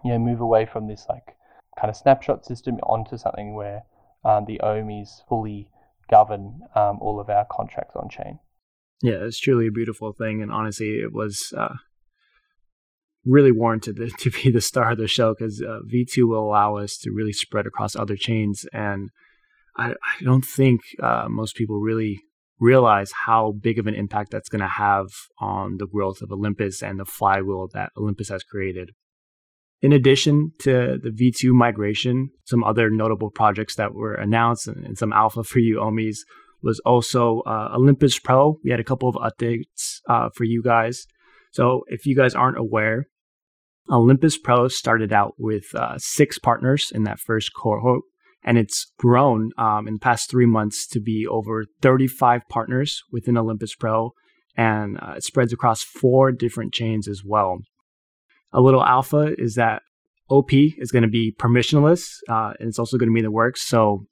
you 0.05 0.11
know, 0.13 0.19
move 0.19 0.41
away 0.41 0.67
from 0.67 0.89
this 0.89 1.07
like 1.09 1.37
kind 1.79 1.91
of 1.91 1.97
snapshot 1.97 2.45
system 2.45 2.77
onto 2.83 3.17
something 3.17 3.55
where 3.55 3.83
um, 4.25 4.45
the 4.47 4.61
ohms 4.63 5.27
fully 5.29 5.69
govern 6.11 6.61
um, 6.75 6.99
all 7.01 7.21
of 7.21 7.29
our 7.29 7.47
contracts 7.51 7.97
on 7.97 8.09
chain. 8.09 8.39
Yeah, 9.03 9.25
it's 9.25 9.41
truly 9.41 9.67
a 9.67 9.73
beautiful 9.73 10.13
thing, 10.13 10.43
and 10.43 10.53
honestly, 10.53 11.01
it 11.01 11.13
was 11.13 11.53
uh, 11.57 11.75
really 13.25 13.53
warranted 13.53 13.97
to 14.19 14.31
be 14.43 14.51
the 14.51 14.61
star 14.61 14.93
of 14.93 14.99
the 14.99 15.09
show 15.09 15.35
because 15.35 15.61
uh, 15.61 15.81
V2 15.93 16.29
will 16.29 16.49
allow 16.49 16.77
us 16.77 16.97
to 16.99 17.11
really 17.11 17.33
spread 17.33 17.67
across 17.67 17.97
other 17.97 18.17
chains 18.17 18.65
and 18.73 19.11
I, 19.77 19.91
I 19.91 20.25
don't 20.25 20.45
think 20.45 20.81
uh, 21.03 21.27
most 21.29 21.57
people 21.57 21.81
really 21.81 22.21
realize 22.61 23.11
how 23.27 23.53
big 23.53 23.79
of 23.79 23.87
an 23.87 23.95
impact 23.95 24.31
that's 24.31 24.49
going 24.49 24.61
to 24.61 24.69
have 24.69 25.07
on 25.39 25.79
the 25.79 25.87
growth 25.87 26.23
of 26.23 26.31
Olympus 26.31 26.83
and 26.83 26.99
the 26.99 27.05
flywheel 27.05 27.69
that 27.75 27.91
Olympus 27.99 28.29
has 28.29 28.45
created. 28.45 28.91
In 29.81 29.93
addition 29.93 30.53
to 30.61 30.97
the 31.03 31.11
V2 31.11 31.51
migration, 31.51 32.31
some 32.45 32.63
other 32.63 32.89
notable 32.89 33.31
projects 33.31 33.75
that 33.75 33.95
were 33.95 34.15
announced 34.15 34.69
and, 34.69 34.97
some 34.97 35.13
alpha 35.13 35.43
for 35.43 35.59
you 35.59 35.81
Omis, 35.81 36.19
was 36.63 36.81
also 36.87 37.41
uh, 37.41 37.73
Olympus 37.75 38.17
Pro. 38.21 38.59
We 38.63 38.71
had 38.71 38.79
a 38.79 38.85
couple 38.85 39.09
of 39.09 39.17
updates 39.17 39.97
uh, 40.09 40.29
for 40.37 40.45
you 40.45 40.63
guys. 40.63 41.05
So 41.51 41.83
if 41.89 42.07
you 42.07 42.15
guys 42.15 42.37
aren't 42.37 42.59
aware, 42.59 43.09
Olympus 43.91 44.39
Pro 44.39 44.69
started 44.69 45.13
out 45.13 45.35
with 45.37 45.65
uh, 45.75 45.99
six 45.99 46.39
partners 46.39 46.93
in 46.95 47.03
that 47.03 47.19
first 47.19 47.51
cohort 47.53 48.03
and 48.45 48.59
it's 48.59 48.93
grown 48.99 49.51
um, 49.57 49.87
in 49.87 49.95
the 49.95 50.01
past 50.01 50.31
three 50.31 50.47
months 50.47 50.87
to 50.89 51.01
be 51.01 51.27
over 51.27 51.65
35 51.81 52.43
partners 52.49 53.03
within 53.11 53.37
Olympus 53.37 53.75
Pro, 53.75 54.13
and 54.57 54.99
uh, 55.01 55.15
it 55.17 55.25
spreads 55.25 55.53
across 55.53 55.83
four 55.83 56.33
different 56.33 56.73
chains 56.73 57.09
as 57.09 57.23
well. 57.25 57.59
A 58.53 58.61
little 58.61 58.85
alpha 58.85 59.35
is 59.39 59.55
that 59.55 59.83
OP 60.29 60.53
is 60.53 60.91
going 60.91 61.03
to 61.03 61.09
be 61.09 61.35
permissionless, 61.39 62.17
uh, 62.29 62.53
and 62.59 62.69
it's 62.69 62.79
also 62.79 62.99
going 62.99 63.09
to 63.09 63.15
be 63.15 63.21
in 63.21 63.25
the 63.25 63.31
works. 63.31 63.63
So 63.63 64.07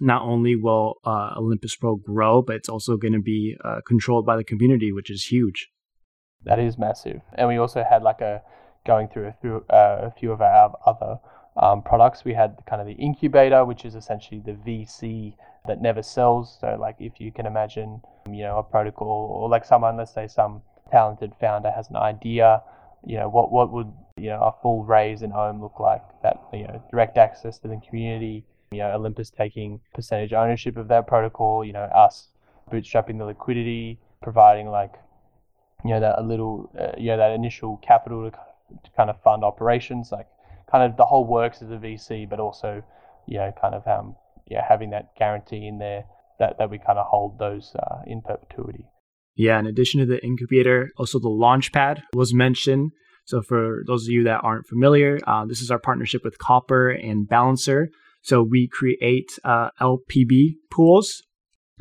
not 0.00 0.22
only 0.22 0.56
will 0.56 0.96
uh, 1.04 1.34
Olympus 1.36 1.76
Pro 1.76 1.96
grow, 1.96 2.42
but 2.42 2.56
it's 2.56 2.68
also 2.68 2.96
going 2.96 3.14
to 3.14 3.20
be 3.20 3.56
uh, 3.64 3.80
controlled 3.86 4.26
by 4.26 4.36
the 4.36 4.44
community, 4.44 4.92
which 4.92 5.10
is 5.10 5.26
huge. 5.26 5.68
That 6.44 6.58
is 6.58 6.78
massive, 6.78 7.20
and 7.34 7.48
we 7.48 7.56
also 7.56 7.84
had 7.88 8.02
like 8.02 8.20
a 8.20 8.42
going 8.86 9.08
through 9.08 9.28
a, 9.28 9.32
through, 9.40 9.64
uh, 9.68 9.98
a 10.02 10.10
few 10.18 10.30
of 10.30 10.40
our 10.40 10.72
other 10.86 11.18
um, 11.56 11.82
products. 11.82 12.24
We 12.24 12.34
had 12.34 12.56
kind 12.66 12.80
of 12.80 12.86
the 12.86 12.94
incubator, 12.94 13.64
which 13.64 13.84
is 13.84 13.94
essentially 13.94 14.40
the 14.44 14.52
VC 14.52 15.34
that 15.66 15.80
never 15.80 16.02
sells. 16.02 16.58
So, 16.60 16.76
like 16.78 16.96
if 16.98 17.20
you 17.20 17.32
can 17.32 17.46
imagine, 17.46 18.00
you 18.30 18.42
know, 18.42 18.58
a 18.58 18.62
protocol 18.62 19.30
or 19.30 19.48
like 19.48 19.64
someone, 19.64 19.96
let's 19.96 20.12
say 20.12 20.26
some 20.28 20.62
talented 20.90 21.32
founder 21.40 21.70
has 21.70 21.90
an 21.90 21.96
idea, 21.96 22.62
you 23.04 23.16
know, 23.16 23.28
what 23.28 23.50
what 23.52 23.72
would 23.72 23.92
you 24.16 24.28
know 24.28 24.42
a 24.42 24.52
full 24.62 24.84
raise 24.84 25.22
in 25.22 25.30
OHM 25.30 25.60
look 25.60 25.80
like? 25.80 26.02
That 26.22 26.40
you 26.52 26.66
know, 26.66 26.82
direct 26.90 27.18
access 27.18 27.58
to 27.60 27.68
the 27.68 27.80
community. 27.88 28.44
You 28.72 28.78
know, 28.78 28.90
Olympus 28.92 29.30
taking 29.30 29.80
percentage 29.94 30.32
ownership 30.32 30.76
of 30.76 30.88
that 30.88 31.06
protocol. 31.06 31.64
You 31.64 31.72
know, 31.72 31.84
us 31.84 32.28
bootstrapping 32.70 33.18
the 33.18 33.24
liquidity, 33.24 33.98
providing 34.22 34.68
like 34.68 34.94
you 35.84 35.90
know 35.90 36.00
that 36.00 36.18
a 36.18 36.22
little 36.22 36.70
uh, 36.78 36.98
you 36.98 37.08
know 37.08 37.16
that 37.16 37.32
initial 37.32 37.76
capital 37.78 38.30
to, 38.30 38.36
to 38.82 38.90
kind 38.96 39.10
of 39.10 39.20
fund 39.22 39.44
operations 39.44 40.10
like 40.10 40.26
kind 40.70 40.90
of 40.90 40.96
the 40.96 41.04
whole 41.04 41.26
works 41.26 41.62
as 41.62 41.70
a 41.70 41.76
VC, 41.76 42.28
but 42.28 42.40
also, 42.40 42.82
you 43.26 43.38
know, 43.38 43.52
kind 43.60 43.74
of 43.74 43.86
um, 43.86 44.16
yeah, 44.46 44.62
having 44.66 44.90
that 44.90 45.14
guarantee 45.18 45.66
in 45.66 45.78
there 45.78 46.04
that, 46.38 46.58
that 46.58 46.70
we 46.70 46.78
kind 46.78 46.98
of 46.98 47.06
hold 47.06 47.38
those 47.38 47.74
uh, 47.78 48.02
in 48.06 48.20
perpetuity. 48.20 48.84
Yeah, 49.34 49.58
in 49.58 49.66
addition 49.66 50.00
to 50.00 50.06
the 50.06 50.24
incubator, 50.24 50.90
also 50.96 51.18
the 51.18 51.28
launchpad 51.28 52.02
was 52.14 52.32
mentioned. 52.32 52.92
So, 53.26 53.42
for 53.42 53.82
those 53.86 54.04
of 54.04 54.10
you 54.10 54.24
that 54.24 54.40
aren't 54.42 54.66
familiar, 54.66 55.18
uh, 55.26 55.44
this 55.46 55.60
is 55.60 55.70
our 55.70 55.80
partnership 55.80 56.22
with 56.24 56.38
Copper 56.38 56.90
and 56.90 57.28
Balancer. 57.28 57.88
So, 58.22 58.42
we 58.42 58.68
create 58.68 59.38
uh, 59.44 59.70
LBP 59.80 60.54
pools 60.70 61.22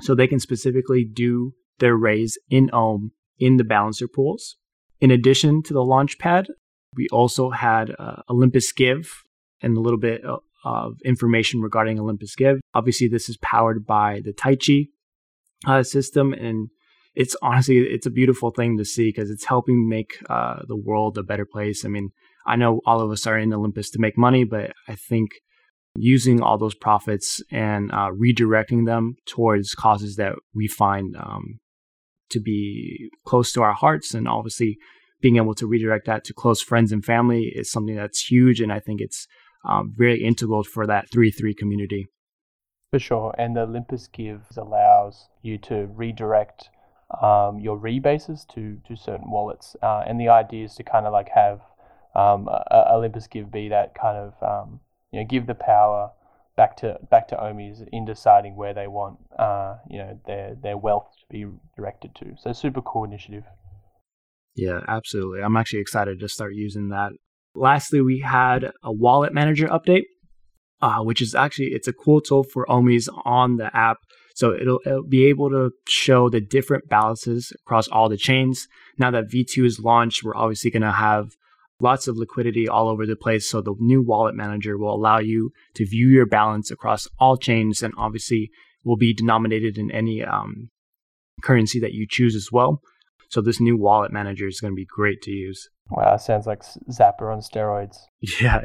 so 0.02 0.14
they 0.14 0.28
can 0.28 0.40
specifically 0.40 1.06
do 1.06 1.54
their 1.80 1.96
raise 1.96 2.38
in 2.50 2.70
Ohm 2.74 3.12
in 3.38 3.58
the 3.58 3.64
Balancer 3.64 4.08
pools. 4.08 4.58
In 5.00 5.12
addition 5.12 5.62
to 5.64 5.74
the 5.74 5.82
launchpad, 5.82 6.48
we 6.96 7.08
also 7.12 7.50
had 7.50 7.94
uh, 7.98 8.22
Olympus 8.30 8.72
Give 8.72 9.24
and 9.62 9.78
a 9.78 9.80
little 9.80 10.00
bit 10.00 10.22
of 10.64 10.98
information 11.06 11.62
regarding 11.62 12.00
Olympus 12.00 12.36
Give. 12.36 12.60
Obviously, 12.74 13.08
this 13.08 13.30
is 13.30 13.38
powered 13.38 13.86
by 13.86 14.22
the 14.24 14.34
Tyche 14.34 14.88
uh, 15.68 15.84
system, 15.84 16.34
and 16.34 16.70
it's 17.14 17.36
honestly 17.42 17.78
it's 17.78 18.06
a 18.06 18.12
beautiful 18.12 18.52
thing 18.52 18.78
to 18.78 18.86
see 18.86 19.10
because 19.10 19.30
it's 19.30 19.46
helping 19.46 19.88
make 19.88 20.18
uh, 20.30 20.62
the 20.68 20.76
world 20.76 21.18
a 21.18 21.24
better 21.24 21.46
place. 21.46 21.86
I 21.86 21.90
mean, 21.90 22.10
I 22.46 22.56
know 22.56 22.82
all 22.86 23.02
of 23.02 23.12
us 23.12 23.26
are 23.28 23.38
in 23.38 23.54
Olympus 23.54 23.90
to 23.92 24.00
make 24.00 24.18
money, 24.18 24.44
but 24.44 24.74
I 24.88 24.96
think 24.96 25.32
using 25.98 26.42
all 26.42 26.58
those 26.58 26.76
profits 26.76 27.42
and 27.52 27.92
uh, 27.92 28.10
redirecting 28.12 28.86
them 28.86 29.16
towards 29.26 29.74
causes 29.74 30.18
that 30.18 30.34
we 30.54 30.68
find 30.68 31.16
um, 31.16 31.60
to 32.30 32.40
be 32.42 33.10
close 33.26 33.54
to 33.54 33.62
our 33.62 33.74
hearts, 33.74 34.14
and 34.14 34.28
obviously 34.28 34.78
being 35.22 35.38
able 35.38 35.56
to 35.56 35.68
redirect 35.68 36.06
that 36.06 36.24
to 36.26 36.34
close 36.34 36.62
friends 36.62 36.92
and 36.92 37.04
family 37.04 37.52
is 37.56 37.72
something 37.72 37.96
that's 37.96 38.30
huge, 38.30 38.60
and 38.60 38.72
I 38.72 38.80
think 38.80 39.02
it's 39.02 39.28
um, 39.68 39.94
very 39.96 40.24
integral 40.24 40.64
for 40.64 40.86
that 40.88 41.10
three 41.12 41.32
three 41.32 41.54
community. 41.54 42.08
For 42.92 43.00
sure, 43.00 43.34
and 43.38 43.56
the 43.56 43.62
Olympus 43.62 44.08
Gives 44.08 44.58
allows 44.58 45.28
you 45.42 45.58
to 45.60 45.88
redirect 45.88 46.70
um, 47.22 47.60
your 47.60 47.78
rebases 47.78 48.48
to 48.54 48.80
to 48.88 48.96
certain 48.96 49.30
wallets, 49.30 49.76
uh, 49.82 50.04
and 50.06 50.20
the 50.20 50.30
idea 50.30 50.66
is 50.66 50.76
to 50.76 50.84
kind 50.84 51.06
of 51.06 51.14
like 51.14 51.30
have 51.30 51.62
um, 52.16 52.48
a, 52.48 52.94
Olympus 52.94 53.28
Give 53.28 53.52
be 53.52 53.70
that 53.70 53.96
kind 53.96 54.18
of 54.18 54.34
um, 54.42 54.80
you 55.12 55.20
know 55.20 55.26
give 55.26 55.48
the 55.48 55.56
power 55.56 56.12
back 56.56 56.78
to 56.78 56.98
back 57.10 57.28
to 57.30 57.36
omis 57.36 57.88
in 57.92 58.06
deciding 58.06 58.56
where 58.56 58.74
they 58.74 58.88
want 58.88 59.18
uh, 59.38 59.76
you 59.90 59.98
know 59.98 60.20
their 60.26 60.56
their 60.62 60.78
wealth 60.78 61.12
to 61.20 61.26
be 61.30 61.46
directed 61.76 62.16
to. 62.16 62.36
So 62.38 62.54
super 62.54 62.82
cool 62.82 63.04
initiative. 63.04 63.44
Yeah, 64.56 64.80
absolutely. 64.88 65.42
I'm 65.42 65.58
actually 65.58 65.80
excited 65.80 66.20
to 66.20 66.30
start 66.30 66.56
using 66.56 66.90
that. 66.90 67.12
Lastly, 67.56 68.02
we 68.02 68.20
had 68.20 68.72
a 68.84 68.92
wallet 68.92 69.34
manager 69.34 69.68
update, 69.68 70.04
uh, 70.82 71.00
which 71.00 71.22
is 71.22 71.36
actually 71.36 71.68
it's 71.68 71.88
a 71.88 71.94
cool 71.94 72.22
tool 72.22 72.44
for 72.44 72.66
OMIs 72.68 73.08
on 73.26 73.58
the 73.58 73.76
app 73.76 73.98
so 74.36 74.54
it'll, 74.54 74.82
it'll 74.86 75.04
be 75.04 75.26
able 75.26 75.50
to 75.52 75.72
show 75.88 76.30
the 76.30 76.42
different 76.42 76.90
balances 76.90 77.54
across 77.62 77.88
all 77.88 78.10
the 78.10 78.18
chains. 78.18 78.68
Now 79.00 79.10
that 79.12 79.30
V2 79.30 79.66
is 79.66 79.80
launched, 79.80 80.24
we're 80.24 80.36
obviously 80.36 80.70
going 80.70 80.82
to 80.82 80.92
have 80.92 81.32
lots 81.80 82.10
of 82.10 82.18
liquidity 82.18 82.68
all 82.68 82.90
over 82.90 83.06
the 83.06 83.16
place. 83.16 83.50
So 83.50 83.62
the 83.62 83.76
new 83.80 84.04
wallet 84.04 84.36
manager 84.36 84.78
will 84.78 84.94
allow 84.94 85.20
you 85.20 85.52
to 85.76 85.88
view 85.88 86.10
your 86.10 86.26
balance 86.26 86.70
across 86.70 87.08
all 87.18 87.38
chains 87.38 87.82
and 87.82 87.94
obviously 87.98 88.52
will 88.84 88.98
be 88.98 89.14
denominated 89.14 89.78
in 89.78 89.90
any 89.90 90.22
um, 90.22 90.70
currency 91.42 91.80
that 91.80 91.94
you 91.94 92.06
choose 92.08 92.36
as 92.36 92.50
well. 92.52 92.82
So 93.36 93.42
this 93.42 93.60
new 93.60 93.76
wallet 93.76 94.14
manager 94.14 94.48
is 94.48 94.62
going 94.62 94.72
to 94.72 94.78
be 94.78 94.86
great 94.86 95.22
to 95.24 95.32
use. 95.32 95.68
Wow, 95.92 96.16
sounds 96.16 96.48
like 96.48 96.64
Zapper 96.90 97.34
on 97.34 97.42
steroids. 97.42 97.98
Yeah, 98.40 98.62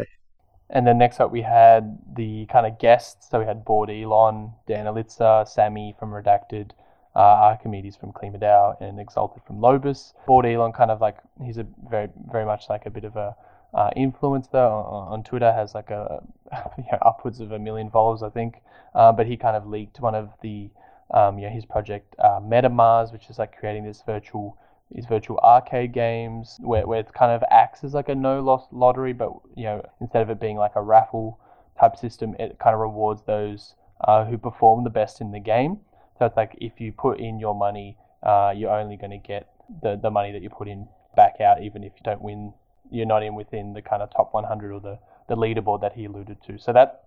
and 0.70 0.86
then 0.86 0.96
next 0.96 1.18
up, 1.18 1.32
we 1.32 1.42
had 1.42 1.98
the 2.14 2.46
kind 2.46 2.64
of 2.68 2.78
guests. 2.78 3.26
So 3.28 3.40
we 3.40 3.46
had 3.46 3.64
Bored 3.64 3.90
Elon, 3.90 4.52
Dan 4.68 4.86
Elitzer, 4.86 5.48
Sammy 5.48 5.96
from 5.98 6.10
Redacted, 6.10 6.70
uh, 7.16 7.18
Archimedes 7.18 7.96
from 7.96 8.12
KlimaDAO, 8.12 8.80
and 8.80 9.00
Exalted 9.00 9.42
from 9.44 9.56
Lobis. 9.56 10.12
Bored 10.28 10.46
Elon, 10.46 10.70
kind 10.70 10.92
of 10.92 11.00
like 11.00 11.16
he's 11.44 11.58
a 11.58 11.66
very, 11.90 12.08
very 12.30 12.44
much 12.44 12.68
like 12.70 12.86
a 12.86 12.90
bit 12.90 13.02
of 13.02 13.16
a 13.16 13.34
uh, 13.74 13.90
influencer 13.96 14.54
on, 14.54 15.12
on, 15.14 15.24
Twitter. 15.24 15.52
Has 15.52 15.74
like 15.74 15.90
a 15.90 16.22
you 16.78 16.84
know, 16.92 16.98
upwards 17.02 17.40
of 17.40 17.50
a 17.50 17.58
million 17.58 17.90
followers, 17.90 18.22
I 18.22 18.30
think. 18.30 18.62
Uh, 18.94 19.10
but 19.10 19.26
he 19.26 19.36
kind 19.36 19.56
of 19.56 19.66
leaked 19.66 19.98
one 19.98 20.14
of 20.14 20.28
the 20.42 20.70
um, 21.12 21.38
you 21.38 21.46
know 21.46 21.54
his 21.54 21.64
project 21.64 22.14
uh, 22.18 22.40
MetaMars, 22.40 23.12
which 23.12 23.28
is 23.30 23.38
like 23.38 23.56
creating 23.58 23.84
this 23.84 24.02
virtual 24.04 24.56
these 24.92 25.06
virtual 25.06 25.38
arcade 25.38 25.92
games 25.92 26.58
where, 26.60 26.84
where 26.84 26.98
it 26.98 27.12
kind 27.14 27.30
of 27.30 27.44
acts 27.50 27.84
as 27.84 27.94
like 27.94 28.08
a 28.08 28.14
no 28.14 28.40
loss 28.40 28.66
lottery, 28.72 29.12
but 29.12 29.32
you 29.56 29.64
know 29.64 29.84
instead 30.00 30.22
of 30.22 30.30
it 30.30 30.40
being 30.40 30.56
like 30.56 30.72
a 30.74 30.82
raffle 30.82 31.38
type 31.78 31.96
system, 31.96 32.34
it 32.38 32.58
kind 32.58 32.74
of 32.74 32.80
rewards 32.80 33.22
those 33.26 33.74
uh, 34.02 34.24
who 34.24 34.36
perform 34.36 34.84
the 34.84 34.90
best 34.90 35.20
in 35.20 35.30
the 35.30 35.40
game. 35.40 35.78
So 36.18 36.26
it's 36.26 36.36
like 36.36 36.56
if 36.60 36.80
you 36.80 36.92
put 36.92 37.18
in 37.20 37.38
your 37.38 37.54
money, 37.54 37.96
uh, 38.22 38.52
you're 38.54 38.70
only 38.70 38.96
going 38.96 39.10
to 39.10 39.18
get 39.18 39.48
the, 39.82 39.98
the 40.00 40.10
money 40.10 40.32
that 40.32 40.42
you 40.42 40.50
put 40.50 40.68
in 40.68 40.88
back 41.16 41.40
out, 41.40 41.62
even 41.62 41.82
if 41.82 41.92
you 41.96 42.02
don't 42.04 42.20
win. 42.20 42.52
You're 42.90 43.06
not 43.06 43.22
in 43.22 43.36
within 43.36 43.72
the 43.72 43.82
kind 43.82 44.02
of 44.02 44.10
top 44.10 44.34
100 44.34 44.72
or 44.72 44.80
the, 44.80 44.98
the 45.28 45.36
leaderboard 45.36 45.80
that 45.82 45.92
he 45.92 46.06
alluded 46.06 46.38
to. 46.46 46.58
So 46.58 46.72
that 46.72 47.04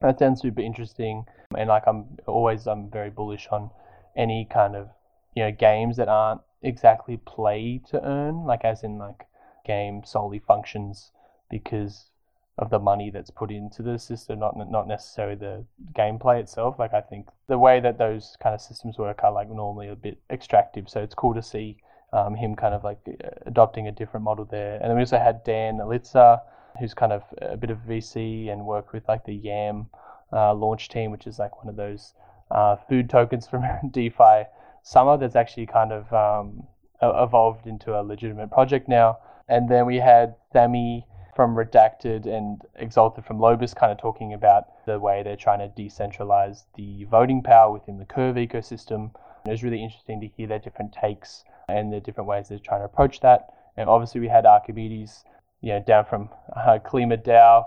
that 0.00 0.18
sounds 0.18 0.40
super 0.40 0.60
interesting, 0.60 1.24
and 1.56 1.68
like 1.68 1.84
I'm 1.86 2.18
always 2.26 2.66
I'm 2.66 2.90
very 2.90 3.10
bullish 3.10 3.48
on 3.50 3.70
any 4.16 4.46
kind 4.50 4.76
of 4.76 4.88
you 5.34 5.44
know 5.44 5.52
games 5.52 5.96
that 5.96 6.08
aren't 6.08 6.40
exactly 6.62 7.16
play 7.16 7.80
to 7.90 8.04
earn, 8.04 8.44
like 8.44 8.64
as 8.64 8.82
in 8.82 8.98
like 8.98 9.26
game 9.64 10.02
solely 10.04 10.38
functions 10.38 11.12
because 11.50 12.10
of 12.58 12.70
the 12.70 12.78
money 12.78 13.10
that's 13.10 13.30
put 13.30 13.50
into 13.50 13.82
the 13.82 13.98
system, 13.98 14.40
not 14.40 14.56
not 14.70 14.88
necessarily 14.88 15.36
the 15.36 15.64
gameplay 15.94 16.40
itself. 16.40 16.78
Like 16.78 16.94
I 16.94 17.00
think 17.00 17.28
the 17.46 17.58
way 17.58 17.80
that 17.80 17.98
those 17.98 18.36
kind 18.40 18.54
of 18.54 18.60
systems 18.60 18.98
work 18.98 19.22
are 19.22 19.32
like 19.32 19.48
normally 19.48 19.88
a 19.88 19.96
bit 19.96 20.18
extractive, 20.30 20.88
so 20.88 21.00
it's 21.00 21.14
cool 21.14 21.34
to 21.34 21.42
see 21.42 21.76
um, 22.12 22.34
him 22.34 22.56
kind 22.56 22.74
of 22.74 22.84
like 22.84 22.98
adopting 23.46 23.86
a 23.88 23.92
different 23.92 24.24
model 24.24 24.44
there. 24.44 24.74
And 24.76 24.90
then 24.90 24.96
we 24.96 25.02
also 25.02 25.18
had 25.18 25.44
Dan 25.44 25.78
Elitzer, 25.78 26.40
who's 26.78 26.94
kind 26.94 27.12
of 27.12 27.22
a 27.40 27.56
bit 27.56 27.70
of 27.70 27.78
VC 27.78 28.50
and 28.50 28.64
worked 28.64 28.92
with 28.92 29.06
like 29.08 29.24
the 29.24 29.34
Yam 29.34 29.88
uh, 30.32 30.54
launch 30.54 30.88
team, 30.88 31.10
which 31.10 31.26
is 31.26 31.38
like 31.38 31.56
one 31.62 31.68
of 31.68 31.76
those 31.76 32.14
uh, 32.50 32.76
food 32.88 33.10
tokens 33.10 33.46
from 33.46 33.64
DeFi 33.90 34.44
summer 34.82 35.16
that's 35.16 35.36
actually 35.36 35.66
kind 35.66 35.92
of 35.92 36.12
um, 36.12 36.66
evolved 37.02 37.66
into 37.66 37.98
a 37.98 38.02
legitimate 38.02 38.50
project 38.50 38.88
now. 38.88 39.18
And 39.48 39.68
then 39.68 39.86
we 39.86 39.96
had 39.96 40.34
Sammy 40.52 41.06
from 41.34 41.54
Redacted 41.54 42.26
and 42.26 42.62
Exalted 42.76 43.24
from 43.24 43.38
Lobis 43.38 43.74
kind 43.74 43.92
of 43.92 43.98
talking 43.98 44.34
about 44.34 44.84
the 44.86 44.98
way 44.98 45.22
they're 45.22 45.36
trying 45.36 45.60
to 45.60 45.68
decentralize 45.68 46.64
the 46.76 47.04
voting 47.04 47.42
power 47.42 47.72
within 47.72 47.98
the 47.98 48.04
Curve 48.04 48.36
ecosystem. 48.36 49.10
And 49.44 49.46
It 49.46 49.50
was 49.52 49.62
really 49.62 49.82
interesting 49.82 50.20
to 50.20 50.26
hear 50.26 50.48
their 50.48 50.58
different 50.58 50.92
takes 50.92 51.44
and 51.68 51.92
the 51.92 52.00
different 52.00 52.28
ways 52.28 52.48
they're 52.48 52.58
trying 52.58 52.80
to 52.80 52.86
approach 52.86 53.20
that. 53.20 53.50
And 53.76 53.88
obviously, 53.88 54.20
we 54.20 54.28
had 54.28 54.46
Archimedes, 54.46 55.24
you 55.60 55.72
know, 55.72 55.82
down 55.86 56.04
from 56.04 56.28
uh, 56.54 56.78
KlimaDAO, 56.84 57.64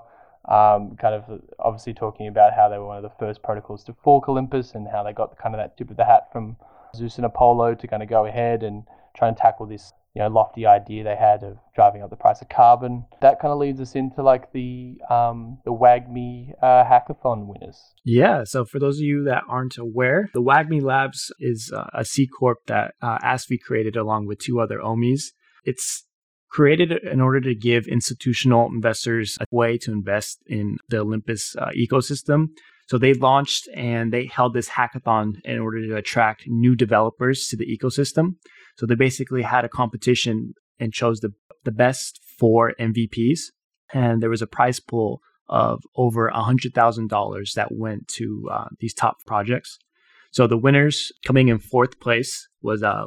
um, 0.50 0.96
kind 0.98 1.14
of 1.14 1.42
obviously 1.60 1.94
talking 1.94 2.28
about 2.28 2.54
how 2.54 2.70
they 2.70 2.78
were 2.78 2.88
one 2.88 2.98
of 2.98 3.04
the 3.04 3.12
first 3.20 3.44
protocols 3.44 3.84
to 3.86 3.96
fork 4.04 4.28
Olympus 4.28 4.74
and 4.74 4.88
how 4.88 5.04
they 5.04 5.14
got 5.14 5.38
kind 5.38 5.54
of 5.54 5.60
that 5.60 5.78
tip 5.78 5.90
of 5.92 5.98
the 5.98 6.06
hat 6.06 6.28
from 6.32 6.56
Zeus 6.96 7.18
and 7.18 7.26
Apollo 7.26 7.76
to 7.76 7.88
kind 7.88 8.02
of 8.04 8.10
go 8.10 8.26
ahead 8.26 8.64
and 8.64 8.84
try 9.16 9.28
and 9.28 9.38
tackle 9.38 9.66
this 9.66 9.94
you 10.16 10.22
know 10.22 10.28
lofty 10.28 10.66
idea 10.66 11.04
they 11.04 11.16
had 11.16 11.44
of 11.44 11.58
driving 11.74 12.02
up 12.02 12.10
the 12.10 12.16
price 12.16 12.42
of 12.42 12.50
carbon. 12.50 13.06
That 13.22 13.40
kind 13.40 13.52
of 13.52 13.60
leads 13.60 13.80
us 13.80 13.96
into 13.96 14.22
like 14.24 14.52
the 14.52 14.98
um, 15.10 15.60
the 15.64 15.72
WAGMI 15.72 16.54
uh, 16.62 16.84
hackathon 16.84 17.48
winners. 17.48 17.94
Yeah. 18.04 18.44
So 18.46 18.66
for 18.66 18.80
those 18.80 18.98
of 18.98 19.04
you 19.04 19.24
that 19.26 19.44
aren't 19.48 19.78
aware, 19.78 20.30
the 20.34 20.42
WAGMI 20.42 20.82
Labs 20.82 21.32
is 21.40 21.72
uh, 21.76 21.86
a 21.94 22.04
C 22.04 22.28
corp 22.28 22.60
that 22.68 22.94
uh, 23.02 23.20
Asvi 23.20 23.60
created 23.60 23.96
along 23.96 24.28
with 24.28 24.40
two 24.40 24.60
other 24.60 24.80
OMIs. 24.80 25.32
It's 25.64 26.06
created 26.52 26.92
in 26.92 27.22
order 27.22 27.40
to 27.40 27.56
give 27.56 27.88
institutional 27.88 28.68
investors 28.68 29.38
a 29.40 29.46
way 29.52 29.78
to 29.78 29.92
invest 29.92 30.44
in 30.46 30.78
the 30.90 31.00
Olympus 31.00 31.56
uh, 31.56 31.70
ecosystem. 31.76 32.48
So 32.88 32.98
they 32.98 33.14
launched 33.14 33.70
and 33.74 34.12
they 34.12 34.26
held 34.26 34.54
this 34.54 34.68
hackathon 34.68 35.40
in 35.46 35.60
order 35.60 35.88
to 35.88 35.96
attract 35.96 36.48
new 36.48 36.76
developers 36.76 37.48
to 37.48 37.56
the 37.56 37.66
ecosystem. 37.66 38.36
So 38.76 38.86
they 38.86 38.96
basically 38.96 39.44
had 39.44 39.64
a 39.64 39.70
competition 39.70 40.54
and 40.78 40.92
chose 40.92 41.22
the, 41.22 41.34
the 41.64 41.72
best 41.72 42.20
four 42.38 42.74
MVPs. 42.80 43.40
And 43.94 44.22
there 44.22 44.30
was 44.30 44.42
a 44.42 44.48
prize 44.48 44.82
pool 44.82 45.22
of 45.48 45.84
over 45.96 46.30
$100,000 46.34 47.54
that 47.54 47.72
went 47.72 48.08
to 48.10 48.50
uh, 48.52 48.68
these 48.80 48.94
top 48.94 49.18
projects. 49.26 49.78
So 50.32 50.48
the 50.48 50.58
winners 50.58 51.12
coming 51.26 51.48
in 51.48 51.60
fourth 51.60 52.00
place 52.00 52.48
was 52.62 52.84
uh, 52.84 53.04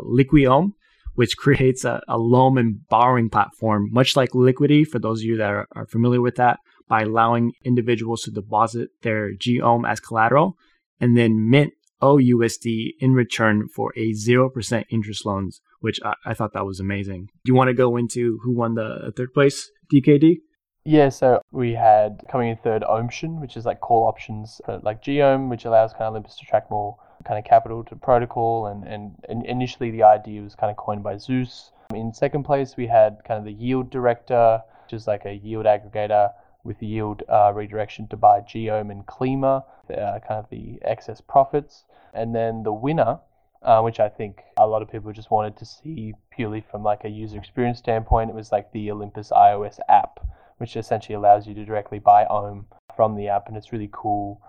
which 1.14 1.36
creates 1.38 1.84
a, 1.84 2.02
a 2.08 2.18
loan 2.18 2.58
and 2.58 2.86
borrowing 2.88 3.30
platform, 3.30 3.88
much 3.92 4.16
like 4.16 4.34
Liquity, 4.34 4.84
for 4.84 4.98
those 4.98 5.20
of 5.20 5.24
you 5.24 5.36
that 5.36 5.50
are, 5.50 5.66
are 5.72 5.86
familiar 5.86 6.20
with 6.20 6.36
that 6.36 6.58
by 6.88 7.02
allowing 7.02 7.52
individuals 7.64 8.22
to 8.22 8.30
deposit 8.30 8.90
their 9.02 9.32
GOHM 9.34 9.88
as 9.88 10.00
collateral 10.00 10.56
and 11.00 11.16
then 11.16 11.48
mint 11.50 11.72
OUSD 12.02 12.90
in 13.00 13.14
return 13.14 13.68
for 13.68 13.92
a 13.96 14.12
0% 14.12 14.84
interest 14.90 15.24
loans, 15.24 15.60
which 15.80 16.00
I, 16.04 16.14
I 16.26 16.34
thought 16.34 16.52
that 16.52 16.66
was 16.66 16.80
amazing. 16.80 17.28
Do 17.44 17.50
you 17.50 17.54
want 17.54 17.68
to 17.68 17.74
go 17.74 17.96
into 17.96 18.38
who 18.42 18.54
won 18.54 18.74
the 18.74 19.12
third 19.16 19.32
place, 19.32 19.70
DKD? 19.92 20.36
Yeah, 20.84 21.08
so 21.08 21.40
we 21.50 21.72
had 21.72 22.22
coming 22.30 22.50
in 22.50 22.56
third 22.58 22.82
Ohmtion, 22.82 23.40
which 23.40 23.56
is 23.56 23.64
like 23.64 23.80
call 23.80 24.06
options 24.06 24.60
like 24.82 25.02
GOHM, 25.02 25.48
which 25.48 25.64
allows 25.64 25.92
kind 25.92 26.02
of 26.02 26.10
Olympus 26.10 26.36
to 26.36 26.44
track 26.44 26.70
more 26.70 26.96
kind 27.24 27.38
of 27.38 27.44
capital 27.44 27.84
to 27.84 27.96
protocol, 27.96 28.66
and, 28.66 28.84
and, 28.84 29.16
and 29.28 29.44
initially 29.46 29.90
the 29.90 30.02
idea 30.02 30.42
was 30.42 30.54
kind 30.54 30.70
of 30.70 30.76
coined 30.76 31.02
by 31.02 31.16
Zeus. 31.16 31.72
In 31.94 32.12
second 32.12 32.44
place, 32.44 32.76
we 32.76 32.86
had 32.86 33.22
kind 33.24 33.38
of 33.38 33.44
the 33.44 33.52
yield 33.52 33.90
director, 33.90 34.62
which 34.84 34.92
is 34.92 35.06
like 35.06 35.24
a 35.24 35.34
yield 35.34 35.66
aggregator 35.66 36.32
with 36.64 36.82
yield 36.82 37.22
uh, 37.28 37.52
redirection 37.54 38.08
to 38.08 38.16
buy 38.16 38.40
GOHM 38.40 38.90
and 38.90 39.06
Klima, 39.06 39.64
uh, 39.90 40.18
kind 40.26 40.40
of 40.40 40.48
the 40.50 40.78
excess 40.82 41.20
profits. 41.20 41.84
And 42.14 42.34
then 42.34 42.62
the 42.62 42.72
winner, 42.72 43.18
uh, 43.62 43.80
which 43.82 44.00
I 44.00 44.08
think 44.08 44.42
a 44.56 44.66
lot 44.66 44.82
of 44.82 44.90
people 44.90 45.12
just 45.12 45.30
wanted 45.30 45.56
to 45.58 45.64
see 45.64 46.14
purely 46.30 46.60
from 46.60 46.82
like 46.82 47.04
a 47.04 47.08
user 47.08 47.38
experience 47.38 47.78
standpoint, 47.78 48.30
it 48.30 48.36
was 48.36 48.50
like 48.50 48.72
the 48.72 48.90
Olympus 48.90 49.30
iOS 49.30 49.78
app, 49.88 50.20
which 50.58 50.76
essentially 50.76 51.14
allows 51.14 51.46
you 51.46 51.54
to 51.54 51.64
directly 51.64 51.98
buy 51.98 52.24
Ohm 52.26 52.66
from 52.96 53.16
the 53.16 53.28
app, 53.28 53.48
and 53.48 53.56
it's 53.56 53.72
really 53.72 53.90
cool. 53.92 54.40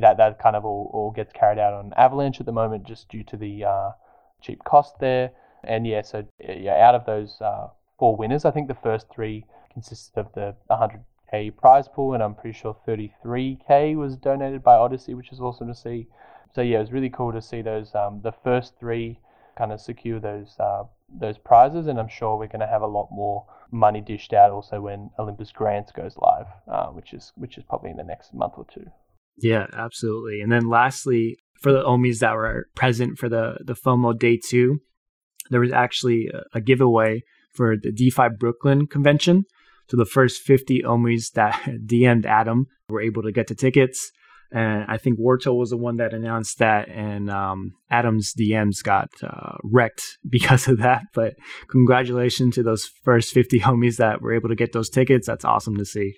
That 0.00 0.16
that 0.16 0.38
kind 0.38 0.56
of 0.56 0.64
all, 0.64 0.90
all 0.92 1.10
gets 1.10 1.32
carried 1.32 1.58
out 1.58 1.74
on 1.74 1.92
Avalanche 1.96 2.40
at 2.40 2.46
the 2.46 2.52
moment, 2.52 2.84
just 2.84 3.08
due 3.08 3.24
to 3.24 3.36
the 3.36 3.64
uh, 3.64 3.90
cheap 4.40 4.64
cost 4.64 4.98
there. 5.00 5.30
And 5.64 5.86
yeah, 5.86 6.02
so 6.02 6.24
yeah, 6.38 6.86
out 6.86 6.94
of 6.94 7.04
those 7.06 7.40
uh, 7.40 7.68
four 7.98 8.16
winners, 8.16 8.44
I 8.44 8.50
think 8.50 8.68
the 8.68 8.74
first 8.74 9.08
three 9.10 9.44
consisted 9.72 10.18
of 10.18 10.32
the 10.34 10.54
100k 10.70 11.56
prize 11.56 11.88
pool, 11.88 12.14
and 12.14 12.22
I'm 12.22 12.34
pretty 12.34 12.58
sure 12.58 12.76
33k 12.86 13.96
was 13.96 14.16
donated 14.16 14.62
by 14.62 14.76
Odyssey, 14.76 15.14
which 15.14 15.32
is 15.32 15.40
awesome 15.40 15.68
to 15.68 15.74
see. 15.74 16.06
So 16.54 16.62
yeah, 16.62 16.78
it 16.78 16.80
was 16.80 16.92
really 16.92 17.10
cool 17.10 17.32
to 17.32 17.42
see 17.42 17.62
those 17.62 17.94
um, 17.94 18.20
the 18.22 18.32
first 18.32 18.78
three 18.78 19.20
kind 19.56 19.72
of 19.72 19.80
secure 19.80 20.20
those 20.20 20.56
uh, 20.60 20.84
those 21.08 21.38
prizes, 21.38 21.86
and 21.86 21.98
I'm 21.98 22.08
sure 22.08 22.36
we're 22.36 22.46
going 22.46 22.60
to 22.60 22.66
have 22.66 22.82
a 22.82 22.86
lot 22.86 23.08
more 23.10 23.44
money 23.70 24.00
dished 24.00 24.32
out 24.32 24.50
also 24.50 24.80
when 24.80 25.10
Olympus 25.18 25.52
Grants 25.52 25.92
goes 25.92 26.16
live, 26.16 26.46
uh, 26.68 26.86
which 26.86 27.12
is 27.12 27.32
which 27.36 27.58
is 27.58 27.64
probably 27.64 27.90
in 27.90 27.96
the 27.96 28.04
next 28.04 28.32
month 28.32 28.54
or 28.56 28.66
two. 28.72 28.90
Yeah, 29.40 29.66
absolutely. 29.72 30.40
And 30.40 30.50
then 30.50 30.68
lastly, 30.68 31.38
for 31.60 31.72
the 31.72 31.82
omis 31.82 32.20
that 32.20 32.34
were 32.34 32.66
present 32.74 33.18
for 33.18 33.28
the 33.28 33.58
the 33.64 33.74
FOMO 33.74 34.18
day 34.18 34.38
two, 34.38 34.80
there 35.50 35.60
was 35.60 35.72
actually 35.72 36.30
a, 36.52 36.60
giveaway 36.60 37.22
for 37.54 37.76
the 37.76 37.92
DeFi 37.92 38.28
Brooklyn 38.38 38.86
convention. 38.86 39.44
So 39.88 39.96
the 39.96 40.04
first 40.04 40.42
50 40.42 40.82
omis 40.82 41.32
that 41.32 41.54
DM'd 41.86 42.26
Adam 42.26 42.66
were 42.90 43.00
able 43.00 43.22
to 43.22 43.32
get 43.32 43.46
the 43.46 43.54
tickets. 43.54 44.10
And 44.50 44.84
I 44.88 44.96
think 44.96 45.18
Warto 45.18 45.54
was 45.54 45.70
the 45.70 45.76
one 45.76 45.96
that 45.96 46.14
announced 46.14 46.58
that, 46.58 46.88
and 46.88 47.28
um, 47.28 47.74
Adam's 47.90 48.32
DMs 48.32 48.82
got 48.82 49.10
uh, 49.22 49.56
wrecked 49.62 50.16
because 50.28 50.68
of 50.68 50.78
that. 50.78 51.02
But 51.14 51.34
congratulations 51.68 52.54
to 52.54 52.62
those 52.62 52.86
first 52.86 53.34
50 53.34 53.60
homies 53.60 53.96
that 53.96 54.22
were 54.22 54.32
able 54.32 54.48
to 54.48 54.54
get 54.54 54.72
those 54.72 54.88
tickets. 54.88 55.26
That's 55.26 55.44
awesome 55.44 55.76
to 55.76 55.84
see. 55.84 56.14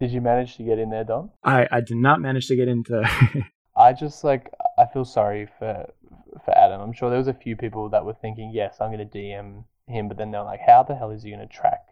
Did 0.00 0.12
you 0.12 0.22
manage 0.22 0.56
to 0.56 0.62
get 0.62 0.78
in 0.78 0.88
there, 0.88 1.04
Don? 1.04 1.30
I, 1.44 1.68
I 1.70 1.80
did 1.82 1.98
not 1.98 2.20
manage 2.20 2.48
to 2.48 2.56
get 2.56 2.68
into. 2.68 3.06
I 3.76 3.92
just 3.92 4.24
like 4.24 4.50
I 4.78 4.86
feel 4.86 5.04
sorry 5.04 5.46
for 5.58 5.86
for 6.44 6.56
Adam. 6.56 6.80
I'm 6.80 6.92
sure 6.92 7.10
there 7.10 7.18
was 7.18 7.28
a 7.28 7.34
few 7.34 7.54
people 7.54 7.90
that 7.90 8.04
were 8.04 8.14
thinking, 8.14 8.50
yes, 8.52 8.78
I'm 8.80 8.90
going 8.90 9.06
to 9.06 9.18
DM 9.18 9.64
him, 9.86 10.08
but 10.08 10.16
then 10.16 10.30
they're 10.30 10.42
like, 10.42 10.60
how 10.66 10.82
the 10.82 10.94
hell 10.94 11.10
is 11.10 11.22
he 11.22 11.30
going 11.30 11.46
to 11.46 11.54
track 11.54 11.84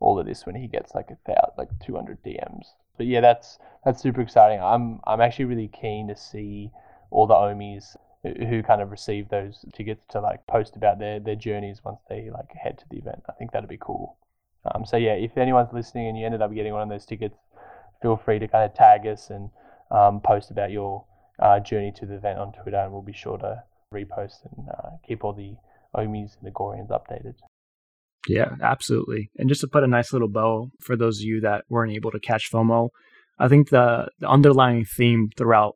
all 0.00 0.18
of 0.18 0.26
this 0.26 0.46
when 0.46 0.54
he 0.54 0.66
gets 0.68 0.94
like 0.94 1.10
a 1.10 1.16
thousand, 1.26 1.52
like 1.58 1.68
200 1.84 2.22
DMs? 2.22 2.68
But 2.96 3.06
yeah, 3.06 3.20
that's 3.20 3.58
that's 3.84 4.00
super 4.00 4.22
exciting. 4.22 4.60
I'm 4.62 5.00
I'm 5.06 5.20
actually 5.20 5.46
really 5.46 5.68
keen 5.68 6.08
to 6.08 6.16
see 6.16 6.70
all 7.10 7.26
the 7.26 7.34
omis 7.34 7.96
who 8.22 8.62
kind 8.62 8.80
of 8.80 8.90
receive 8.90 9.28
those 9.28 9.66
tickets 9.74 10.06
to 10.10 10.20
like 10.20 10.46
post 10.46 10.76
about 10.76 10.98
their 10.98 11.20
their 11.20 11.36
journeys 11.36 11.84
once 11.84 12.00
they 12.08 12.30
like 12.30 12.52
head 12.52 12.78
to 12.78 12.84
the 12.90 12.96
event. 12.96 13.22
I 13.28 13.32
think 13.32 13.52
that'd 13.52 13.68
be 13.68 13.78
cool. 13.78 14.16
Um, 14.72 14.84
so 14.84 14.96
yeah, 14.96 15.12
if 15.12 15.36
anyone's 15.36 15.72
listening 15.72 16.08
and 16.08 16.18
you 16.18 16.24
ended 16.24 16.42
up 16.42 16.54
getting 16.54 16.72
one 16.72 16.82
of 16.82 16.88
those 16.88 17.04
tickets, 17.04 17.36
feel 18.00 18.16
free 18.16 18.38
to 18.38 18.48
kind 18.48 18.64
of 18.64 18.74
tag 18.76 19.06
us 19.06 19.30
and 19.30 19.50
um, 19.90 20.20
post 20.20 20.50
about 20.50 20.70
your 20.70 21.04
uh, 21.40 21.60
journey 21.60 21.92
to 21.96 22.06
the 22.06 22.14
event 22.14 22.38
on 22.38 22.52
Twitter, 22.52 22.78
and 22.78 22.92
we'll 22.92 23.02
be 23.02 23.12
sure 23.12 23.38
to 23.38 23.62
repost 23.92 24.44
and 24.56 24.68
uh, 24.68 24.90
keep 25.06 25.24
all 25.24 25.32
the 25.32 25.54
Omis 25.96 26.36
and 26.36 26.44
the 26.46 26.50
Gorians 26.50 26.90
updated. 26.90 27.34
Yeah, 28.26 28.56
absolutely. 28.62 29.30
And 29.36 29.48
just 29.48 29.60
to 29.60 29.68
put 29.68 29.84
a 29.84 29.88
nice 29.88 30.12
little 30.12 30.28
bow 30.28 30.70
for 30.80 30.96
those 30.96 31.18
of 31.18 31.24
you 31.24 31.40
that 31.42 31.64
weren't 31.68 31.92
able 31.92 32.10
to 32.10 32.20
catch 32.20 32.50
FOMO, 32.50 32.88
I 33.38 33.48
think 33.48 33.70
the, 33.70 34.08
the 34.18 34.28
underlying 34.28 34.84
theme 34.84 35.28
throughout 35.36 35.74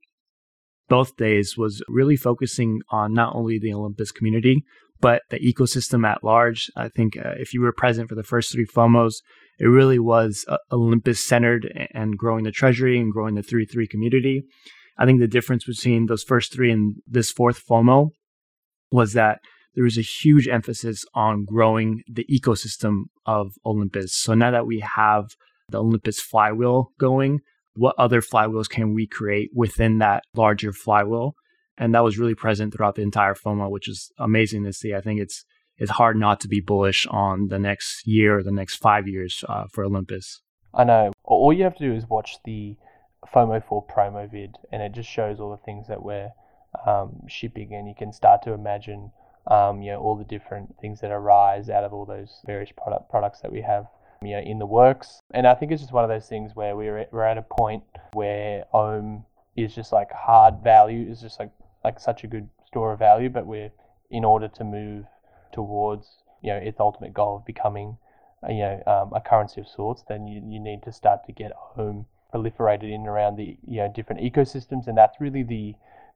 both 0.88 1.16
days 1.16 1.56
was 1.58 1.82
really 1.88 2.16
focusing 2.16 2.80
on 2.90 3.12
not 3.12 3.34
only 3.34 3.58
the 3.58 3.74
Olympus 3.74 4.10
community, 4.10 4.64
but 5.00 5.22
the 5.30 5.38
ecosystem 5.38 6.06
at 6.06 6.24
large. 6.24 6.70
I 6.76 6.88
think 6.88 7.16
uh, 7.16 7.34
if 7.38 7.54
you 7.54 7.60
were 7.60 7.72
present 7.72 8.08
for 8.08 8.14
the 8.14 8.22
first 8.22 8.52
three 8.52 8.66
FOMOs, 8.66 9.14
it 9.58 9.66
really 9.66 9.98
was 9.98 10.44
uh, 10.48 10.58
Olympus 10.72 11.24
centered 11.24 11.72
and 11.92 12.16
growing 12.16 12.44
the 12.44 12.52
treasury 12.52 12.98
and 12.98 13.12
growing 13.12 13.34
the 13.34 13.42
3 13.42 13.64
3 13.66 13.86
community. 13.86 14.44
I 14.98 15.06
think 15.06 15.20
the 15.20 15.28
difference 15.28 15.64
between 15.64 16.06
those 16.06 16.24
first 16.24 16.52
three 16.52 16.72
and 16.72 16.96
this 17.06 17.30
fourth 17.30 17.64
FOMO 17.64 18.10
was 18.90 19.12
that 19.12 19.38
there 19.74 19.84
was 19.84 19.96
a 19.96 20.02
huge 20.02 20.48
emphasis 20.48 21.04
on 21.14 21.44
growing 21.44 22.02
the 22.08 22.26
ecosystem 22.28 23.04
of 23.24 23.52
Olympus. 23.64 24.14
So 24.16 24.34
now 24.34 24.50
that 24.50 24.66
we 24.66 24.80
have 24.96 25.26
the 25.68 25.78
Olympus 25.78 26.20
flywheel 26.20 26.88
going, 26.98 27.40
what 27.76 27.94
other 27.96 28.20
flywheels 28.20 28.68
can 28.68 28.92
we 28.92 29.06
create 29.06 29.50
within 29.54 29.98
that 29.98 30.24
larger 30.34 30.72
flywheel? 30.72 31.34
And 31.78 31.94
that 31.94 32.04
was 32.04 32.18
really 32.18 32.34
present 32.34 32.74
throughout 32.74 32.96
the 32.96 33.02
entire 33.02 33.34
FOMO, 33.34 33.70
which 33.70 33.88
is 33.88 34.10
amazing 34.18 34.64
to 34.64 34.72
see. 34.72 34.94
I 34.94 35.00
think 35.00 35.20
it's 35.20 35.44
it's 35.76 35.92
hard 35.92 36.16
not 36.16 36.40
to 36.40 36.48
be 36.48 36.60
bullish 36.60 37.06
on 37.06 37.48
the 37.48 37.58
next 37.58 38.04
year 38.06 38.38
or 38.38 38.42
the 38.42 38.50
next 38.50 38.76
five 38.76 39.06
years 39.06 39.44
uh, 39.48 39.64
for 39.72 39.84
Olympus. 39.84 40.42
I 40.74 40.84
know. 40.84 41.12
All 41.22 41.52
you 41.52 41.62
have 41.62 41.76
to 41.76 41.84
do 41.84 41.94
is 41.94 42.04
watch 42.08 42.38
the 42.44 42.76
FOMO 43.32 43.64
4 43.64 43.86
promo 43.86 44.28
vid, 44.30 44.56
and 44.72 44.82
it 44.82 44.92
just 44.92 45.08
shows 45.08 45.38
all 45.38 45.50
the 45.50 45.64
things 45.64 45.86
that 45.86 46.02
we're 46.02 46.30
um, 46.84 47.22
shipping, 47.28 47.72
and 47.74 47.86
you 47.86 47.94
can 47.96 48.12
start 48.12 48.42
to 48.42 48.52
imagine 48.52 49.12
um, 49.48 49.80
you 49.82 49.92
know, 49.92 49.98
all 49.98 50.16
the 50.16 50.24
different 50.24 50.74
things 50.80 51.00
that 51.00 51.10
arise 51.10 51.70
out 51.70 51.84
of 51.84 51.92
all 51.92 52.04
those 52.04 52.40
various 52.44 52.70
product 52.70 53.10
products 53.10 53.40
that 53.40 53.50
we 53.50 53.62
have, 53.62 53.86
you 54.22 54.36
know, 54.36 54.40
in 54.40 54.58
the 54.58 54.66
works. 54.66 55.20
And 55.32 55.46
I 55.46 55.54
think 55.54 55.72
it's 55.72 55.80
just 55.80 55.92
one 55.92 56.04
of 56.04 56.10
those 56.10 56.26
things 56.26 56.54
where 56.54 56.76
we're 56.76 56.98
at, 56.98 57.12
we're 57.12 57.24
at 57.24 57.38
a 57.38 57.42
point 57.42 57.82
where 58.12 58.64
Ohm 58.74 59.24
is 59.56 59.74
just 59.74 59.92
like 59.92 60.10
hard 60.12 60.62
value 60.62 61.10
is 61.10 61.20
just 61.20 61.40
like 61.40 61.50
like 61.88 61.98
such 61.98 62.22
a 62.22 62.26
good 62.26 62.48
store 62.66 62.92
of 62.92 62.98
value, 62.98 63.30
but 63.30 63.46
we're 63.46 63.72
in 64.10 64.24
order 64.24 64.48
to 64.48 64.62
move 64.64 65.04
towards 65.52 66.06
you 66.42 66.50
know 66.52 66.60
its 66.68 66.78
ultimate 66.80 67.14
goal 67.14 67.36
of 67.36 67.46
becoming 67.46 67.96
you 68.48 68.62
know 68.66 68.82
um, 68.86 69.12
a 69.14 69.20
currency 69.20 69.60
of 69.60 69.68
sorts, 69.68 70.04
then 70.08 70.26
you, 70.26 70.42
you 70.52 70.60
need 70.60 70.82
to 70.82 70.92
start 70.92 71.20
to 71.26 71.32
get 71.32 71.50
OHM 71.76 72.04
proliferated 72.32 72.92
in 72.92 73.06
around 73.06 73.36
the 73.36 73.56
you 73.66 73.78
know 73.80 73.90
different 73.98 74.20
ecosystems, 74.20 74.86
and 74.86 74.96
that's 74.98 75.20
really 75.20 75.42
the 75.42 75.74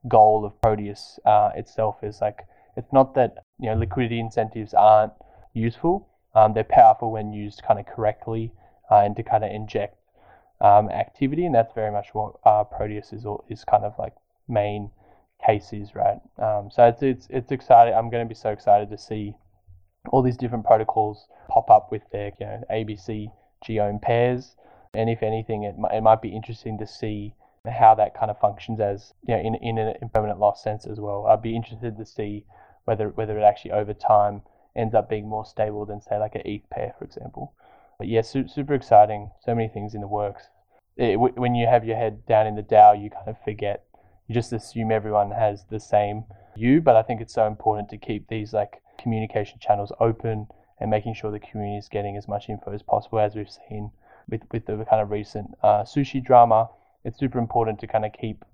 goal 0.08 0.44
of 0.44 0.60
Proteus 0.60 1.18
uh, 1.24 1.50
itself 1.54 1.96
is 2.02 2.20
like 2.20 2.40
it's 2.76 2.92
not 2.92 3.14
that 3.14 3.30
you 3.58 3.70
know 3.70 3.76
liquidity 3.76 4.20
incentives 4.20 4.74
aren't 4.74 5.14
useful. 5.54 6.08
Um, 6.34 6.54
they're 6.54 6.64
powerful 6.82 7.10
when 7.12 7.32
used 7.32 7.62
kind 7.66 7.78
of 7.80 7.86
correctly 7.86 8.52
uh, 8.90 9.00
and 9.04 9.16
to 9.16 9.22
kind 9.22 9.44
of 9.44 9.50
inject 9.50 9.96
um, 10.60 10.88
activity, 10.90 11.44
and 11.46 11.54
that's 11.54 11.74
very 11.74 11.90
much 11.90 12.08
what 12.12 12.34
uh, 12.44 12.64
Proteus 12.64 13.12
is 13.12 13.24
is 13.48 13.64
kind 13.64 13.84
of 13.84 13.94
like 13.98 14.14
main 14.48 14.90
case 15.44 15.72
is, 15.72 15.94
right? 15.94 16.20
Um, 16.38 16.70
so 16.70 16.84
it's 16.86 17.02
it's 17.02 17.26
it's 17.30 17.52
exciting. 17.52 17.94
I'm 17.94 18.10
going 18.10 18.24
to 18.24 18.28
be 18.28 18.34
so 18.34 18.50
excited 18.50 18.90
to 18.90 18.98
see 18.98 19.34
all 20.10 20.22
these 20.22 20.36
different 20.36 20.64
protocols 20.64 21.26
pop 21.48 21.70
up 21.70 21.90
with 21.90 22.02
their 22.10 22.32
you 22.40 22.46
know 22.46 22.62
ABC 22.70 23.28
GOHM 23.64 24.00
pairs, 24.02 24.56
and 24.94 25.08
if 25.10 25.22
anything, 25.22 25.64
it 25.64 25.76
it 25.92 26.02
might 26.02 26.22
be 26.22 26.28
interesting 26.34 26.78
to 26.78 26.86
see 26.86 27.34
how 27.70 27.94
that 27.94 28.14
kind 28.14 28.30
of 28.30 28.38
functions 28.40 28.80
as 28.80 29.12
you 29.26 29.34
know 29.34 29.40
in 29.40 29.54
in 29.56 29.78
an 29.78 29.94
impermanent 30.02 30.38
loss 30.40 30.62
sense 30.62 30.86
as 30.86 31.00
well. 31.00 31.26
I'd 31.26 31.42
be 31.42 31.56
interested 31.56 31.96
to 31.96 32.06
see 32.06 32.44
whether 32.84 33.08
whether 33.10 33.38
it 33.38 33.42
actually 33.42 33.72
over 33.72 33.94
time 33.94 34.42
ends 34.74 34.94
up 34.94 35.08
being 35.08 35.28
more 35.28 35.44
stable 35.44 35.84
than 35.86 36.00
say 36.00 36.18
like 36.18 36.34
an 36.34 36.42
ETH 36.44 36.68
pair, 36.70 36.94
for 36.98 37.04
example. 37.04 37.54
But 37.98 38.08
yeah, 38.08 38.22
su- 38.22 38.48
super 38.48 38.74
exciting. 38.74 39.30
So 39.44 39.54
many 39.54 39.68
things 39.68 39.94
in 39.94 40.00
the 40.00 40.08
works. 40.08 40.48
It, 40.96 41.12
w- 41.12 41.34
when 41.34 41.54
you 41.54 41.66
have 41.66 41.84
your 41.84 41.96
head 41.96 42.26
down 42.26 42.46
in 42.46 42.56
the 42.56 42.62
DAO, 42.62 43.00
you 43.00 43.10
kind 43.10 43.28
of 43.28 43.36
forget. 43.44 43.84
You 44.28 44.34
just 44.34 44.52
assume 44.52 44.90
everyone 44.90 45.30
has 45.32 45.64
the 45.70 45.80
same 45.80 46.24
view. 46.56 46.80
But 46.80 46.96
I 46.96 47.02
think 47.02 47.20
it's 47.20 47.34
so 47.34 47.46
important 47.46 47.88
to 47.90 47.98
keep 47.98 48.28
these 48.28 48.52
like 48.52 48.82
communication 49.00 49.58
channels 49.60 49.92
open 50.00 50.46
and 50.80 50.90
making 50.90 51.14
sure 51.14 51.30
the 51.30 51.38
community 51.38 51.78
is 51.78 51.88
getting 51.88 52.16
as 52.16 52.28
much 52.28 52.48
info 52.48 52.72
as 52.72 52.82
possible, 52.82 53.18
as 53.18 53.34
we've 53.34 53.50
seen 53.50 53.90
with 54.28 54.42
with 54.52 54.66
the 54.66 54.84
kind 54.88 55.02
of 55.02 55.10
recent 55.10 55.48
uh, 55.62 55.82
sushi 55.82 56.24
drama. 56.24 56.68
It's 57.04 57.18
super 57.18 57.38
important 57.38 57.80
to 57.80 57.86
kind 57.86 58.04
of 58.04 58.12
keep 58.12 58.44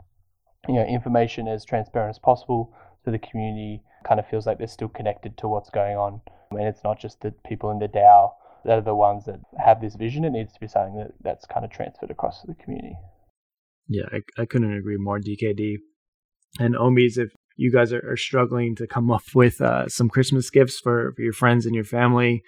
you 0.68 0.74
know 0.74 0.84
information 0.84 1.48
as 1.48 1.64
transparent 1.64 2.10
as 2.10 2.18
possible 2.18 2.74
so 3.04 3.10
the 3.10 3.18
community 3.18 3.82
kind 4.04 4.20
of 4.20 4.28
feels 4.28 4.46
like 4.46 4.58
they're 4.58 4.66
still 4.66 4.88
connected 4.88 5.36
to 5.38 5.48
what's 5.48 5.70
going 5.70 5.96
on. 5.96 6.20
And 6.50 6.62
it's 6.62 6.84
not 6.84 6.98
just 6.98 7.20
the 7.20 7.32
people 7.46 7.70
in 7.70 7.78
the 7.78 7.88
DAO 7.88 8.32
that 8.64 8.78
are 8.78 8.82
the 8.82 8.94
ones 8.94 9.24
that 9.26 9.40
have 9.58 9.80
this 9.80 9.94
vision. 9.94 10.24
It 10.24 10.30
needs 10.30 10.52
to 10.52 10.60
be 10.60 10.68
something 10.68 10.96
that, 10.96 11.12
that's 11.22 11.46
kind 11.46 11.64
of 11.64 11.70
transferred 11.70 12.10
across 12.10 12.40
to 12.40 12.46
the 12.46 12.54
community. 12.54 12.96
Yeah, 13.88 14.04
I, 14.12 14.42
I 14.42 14.44
couldn't 14.44 14.74
agree 14.74 14.96
more, 14.98 15.18
DKD. 15.18 15.76
And 16.60 16.74
Omis, 16.74 17.18
if 17.18 17.32
you 17.56 17.72
guys 17.72 17.92
are, 17.92 18.02
are 18.10 18.16
struggling 18.16 18.76
to 18.76 18.86
come 18.86 19.10
up 19.10 19.22
with 19.34 19.60
uh, 19.60 19.88
some 19.88 20.08
Christmas 20.08 20.50
gifts 20.50 20.78
for, 20.78 21.12
for 21.16 21.22
your 21.22 21.32
friends 21.32 21.66
and 21.66 21.74
your 21.74 21.84
family, 21.84 22.42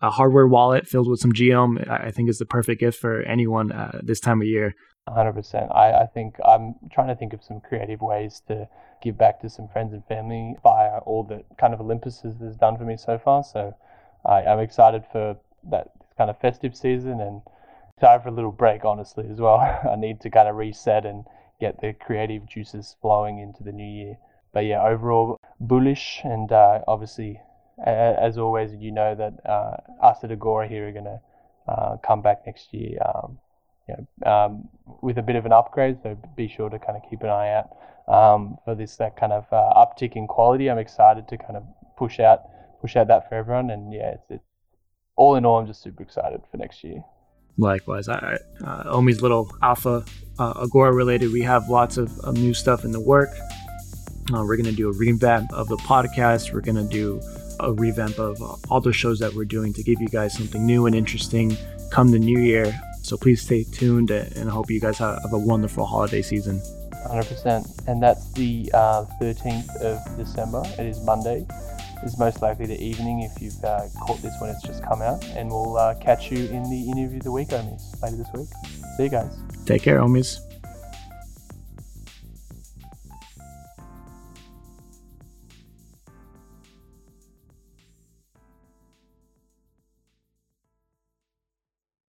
a 0.00 0.10
hardware 0.10 0.46
wallet 0.46 0.86
filled 0.86 1.08
with 1.08 1.20
some 1.20 1.32
GOHM, 1.32 1.88
I 1.88 2.10
think 2.10 2.28
is 2.28 2.38
the 2.38 2.44
perfect 2.44 2.80
gift 2.80 2.98
for 2.98 3.22
anyone 3.22 3.72
uh, 3.72 4.00
this 4.02 4.20
time 4.20 4.40
of 4.40 4.46
year. 4.46 4.74
100%. 5.08 5.74
I, 5.74 6.02
I 6.02 6.06
think 6.06 6.36
I'm 6.46 6.74
trying 6.92 7.08
to 7.08 7.16
think 7.16 7.32
of 7.32 7.42
some 7.42 7.60
creative 7.60 8.00
ways 8.00 8.42
to 8.48 8.68
give 9.02 9.18
back 9.18 9.40
to 9.40 9.50
some 9.50 9.68
friends 9.68 9.92
and 9.92 10.04
family 10.06 10.54
via 10.62 10.98
all 10.98 11.24
the 11.24 11.42
kind 11.58 11.74
of 11.74 11.80
Olympus 11.80 12.20
has 12.20 12.56
done 12.56 12.76
for 12.76 12.84
me 12.84 12.96
so 12.96 13.18
far. 13.18 13.42
So 13.42 13.74
I, 14.24 14.42
I'm 14.42 14.60
excited 14.60 15.04
for 15.10 15.36
that 15.70 15.90
kind 16.16 16.30
of 16.30 16.38
festive 16.40 16.76
season 16.76 17.20
and 17.20 17.42
excited 17.96 18.22
for 18.22 18.28
a 18.28 18.32
little 18.32 18.52
break, 18.52 18.84
honestly, 18.84 19.26
as 19.30 19.40
well. 19.40 19.58
I 19.90 19.96
need 19.96 20.20
to 20.22 20.30
kind 20.30 20.48
of 20.48 20.56
reset 20.56 21.06
and 21.06 21.24
get 21.60 21.80
the 21.80 21.92
creative 21.92 22.46
juices 22.46 22.96
flowing 23.00 23.38
into 23.38 23.62
the 23.62 23.72
new 23.72 23.88
year. 23.88 24.16
But 24.52 24.66
yeah, 24.66 24.82
overall 24.82 25.38
bullish 25.60 26.20
and 26.24 26.50
uh, 26.52 26.80
obviously, 26.86 27.40
as 27.84 28.36
always, 28.36 28.74
you 28.74 28.92
know 28.92 29.14
that 29.14 29.34
uh, 29.48 29.76
us 30.04 30.18
at 30.22 30.30
Agora 30.30 30.68
here 30.68 30.88
are 30.88 30.92
going 30.92 31.04
to 31.04 31.20
uh, 31.68 31.96
come 31.98 32.22
back 32.22 32.42
next 32.46 32.72
year. 32.74 32.98
Um, 33.04 33.38
you 33.88 33.94
know, 33.96 34.30
um, 34.30 34.68
with 35.00 35.18
a 35.18 35.22
bit 35.22 35.36
of 35.36 35.46
an 35.46 35.52
upgrade. 35.52 35.98
So 36.02 36.16
be 36.36 36.48
sure 36.48 36.68
to 36.68 36.78
kind 36.78 36.96
of 36.96 37.08
keep 37.08 37.22
an 37.22 37.30
eye 37.30 37.52
out 37.52 37.76
um, 38.12 38.58
for 38.64 38.74
this 38.74 38.96
that 38.96 39.16
kind 39.16 39.32
of 39.32 39.46
uh, 39.52 39.72
uptick 39.74 40.16
in 40.16 40.26
quality. 40.26 40.70
I'm 40.70 40.78
excited 40.78 41.28
to 41.28 41.38
kind 41.38 41.56
of 41.56 41.64
push 41.96 42.20
out 42.20 42.42
push 42.80 42.96
out 42.96 43.08
that 43.08 43.28
for 43.28 43.36
everyone. 43.36 43.70
And 43.70 43.92
yeah, 43.92 44.10
it's, 44.10 44.30
it's 44.30 44.44
all 45.16 45.36
in 45.36 45.44
all, 45.44 45.58
I'm 45.58 45.66
just 45.66 45.82
super 45.82 46.02
excited 46.02 46.42
for 46.50 46.56
next 46.56 46.82
year. 46.84 47.02
Likewise, 47.58 48.08
I, 48.08 48.38
uh, 48.64 48.84
Omi's 48.86 49.20
little 49.20 49.50
alpha 49.62 50.04
uh, 50.38 50.54
Agora 50.56 50.92
related. 50.92 51.32
We 51.32 51.42
have 51.42 51.68
lots 51.68 51.96
of, 51.96 52.18
of 52.20 52.34
new 52.34 52.54
stuff 52.54 52.84
in 52.84 52.92
the 52.92 53.00
work. 53.00 53.30
Uh, 54.32 54.44
we're 54.44 54.56
gonna 54.56 54.72
do 54.72 54.88
a 54.88 54.92
revamp 54.92 55.52
of 55.52 55.68
the 55.68 55.76
podcast. 55.76 56.52
We're 56.52 56.60
gonna 56.60 56.88
do 56.88 57.20
a 57.60 57.72
revamp 57.72 58.18
of 58.18 58.40
all 58.70 58.80
the 58.80 58.92
shows 58.92 59.18
that 59.18 59.34
we're 59.34 59.44
doing 59.44 59.72
to 59.74 59.82
give 59.82 60.00
you 60.00 60.08
guys 60.08 60.36
something 60.36 60.64
new 60.64 60.86
and 60.86 60.94
interesting 60.94 61.56
come 61.90 62.10
the 62.10 62.18
new 62.18 62.38
year. 62.38 62.78
So 63.02 63.16
please 63.16 63.42
stay 63.42 63.64
tuned 63.64 64.10
and 64.10 64.48
I 64.48 64.52
hope 64.52 64.70
you 64.70 64.80
guys 64.80 64.98
have 64.98 65.32
a 65.32 65.38
wonderful 65.38 65.84
holiday 65.84 66.22
season. 66.22 66.60
100%. 67.06 67.88
And 67.88 68.02
that's 68.02 68.30
the 68.32 68.70
uh, 68.72 69.04
13th 69.20 69.76
of 69.82 70.16
December. 70.16 70.62
It 70.78 70.86
is 70.86 71.00
Monday. 71.04 71.46
It's 72.02 72.18
most 72.18 72.42
likely 72.42 72.66
the 72.66 72.80
evening 72.82 73.22
if 73.22 73.40
you've 73.40 73.62
uh, 73.64 73.86
caught 74.00 74.20
this 74.22 74.34
when 74.40 74.50
it's 74.50 74.62
just 74.62 74.82
come 74.82 75.02
out. 75.02 75.24
And 75.36 75.48
we'll 75.48 75.76
uh, 75.76 75.94
catch 75.94 76.30
you 76.30 76.46
in 76.48 76.64
the 76.64 76.90
interview 76.90 77.18
of 77.18 77.24
the 77.24 77.32
week, 77.32 77.48
Omis, 77.48 78.00
later 78.02 78.16
this 78.16 78.28
week. 78.34 78.48
See 78.96 79.04
you 79.04 79.08
guys. 79.08 79.38
Take 79.64 79.82
care, 79.82 80.00
Omis. 80.00 80.51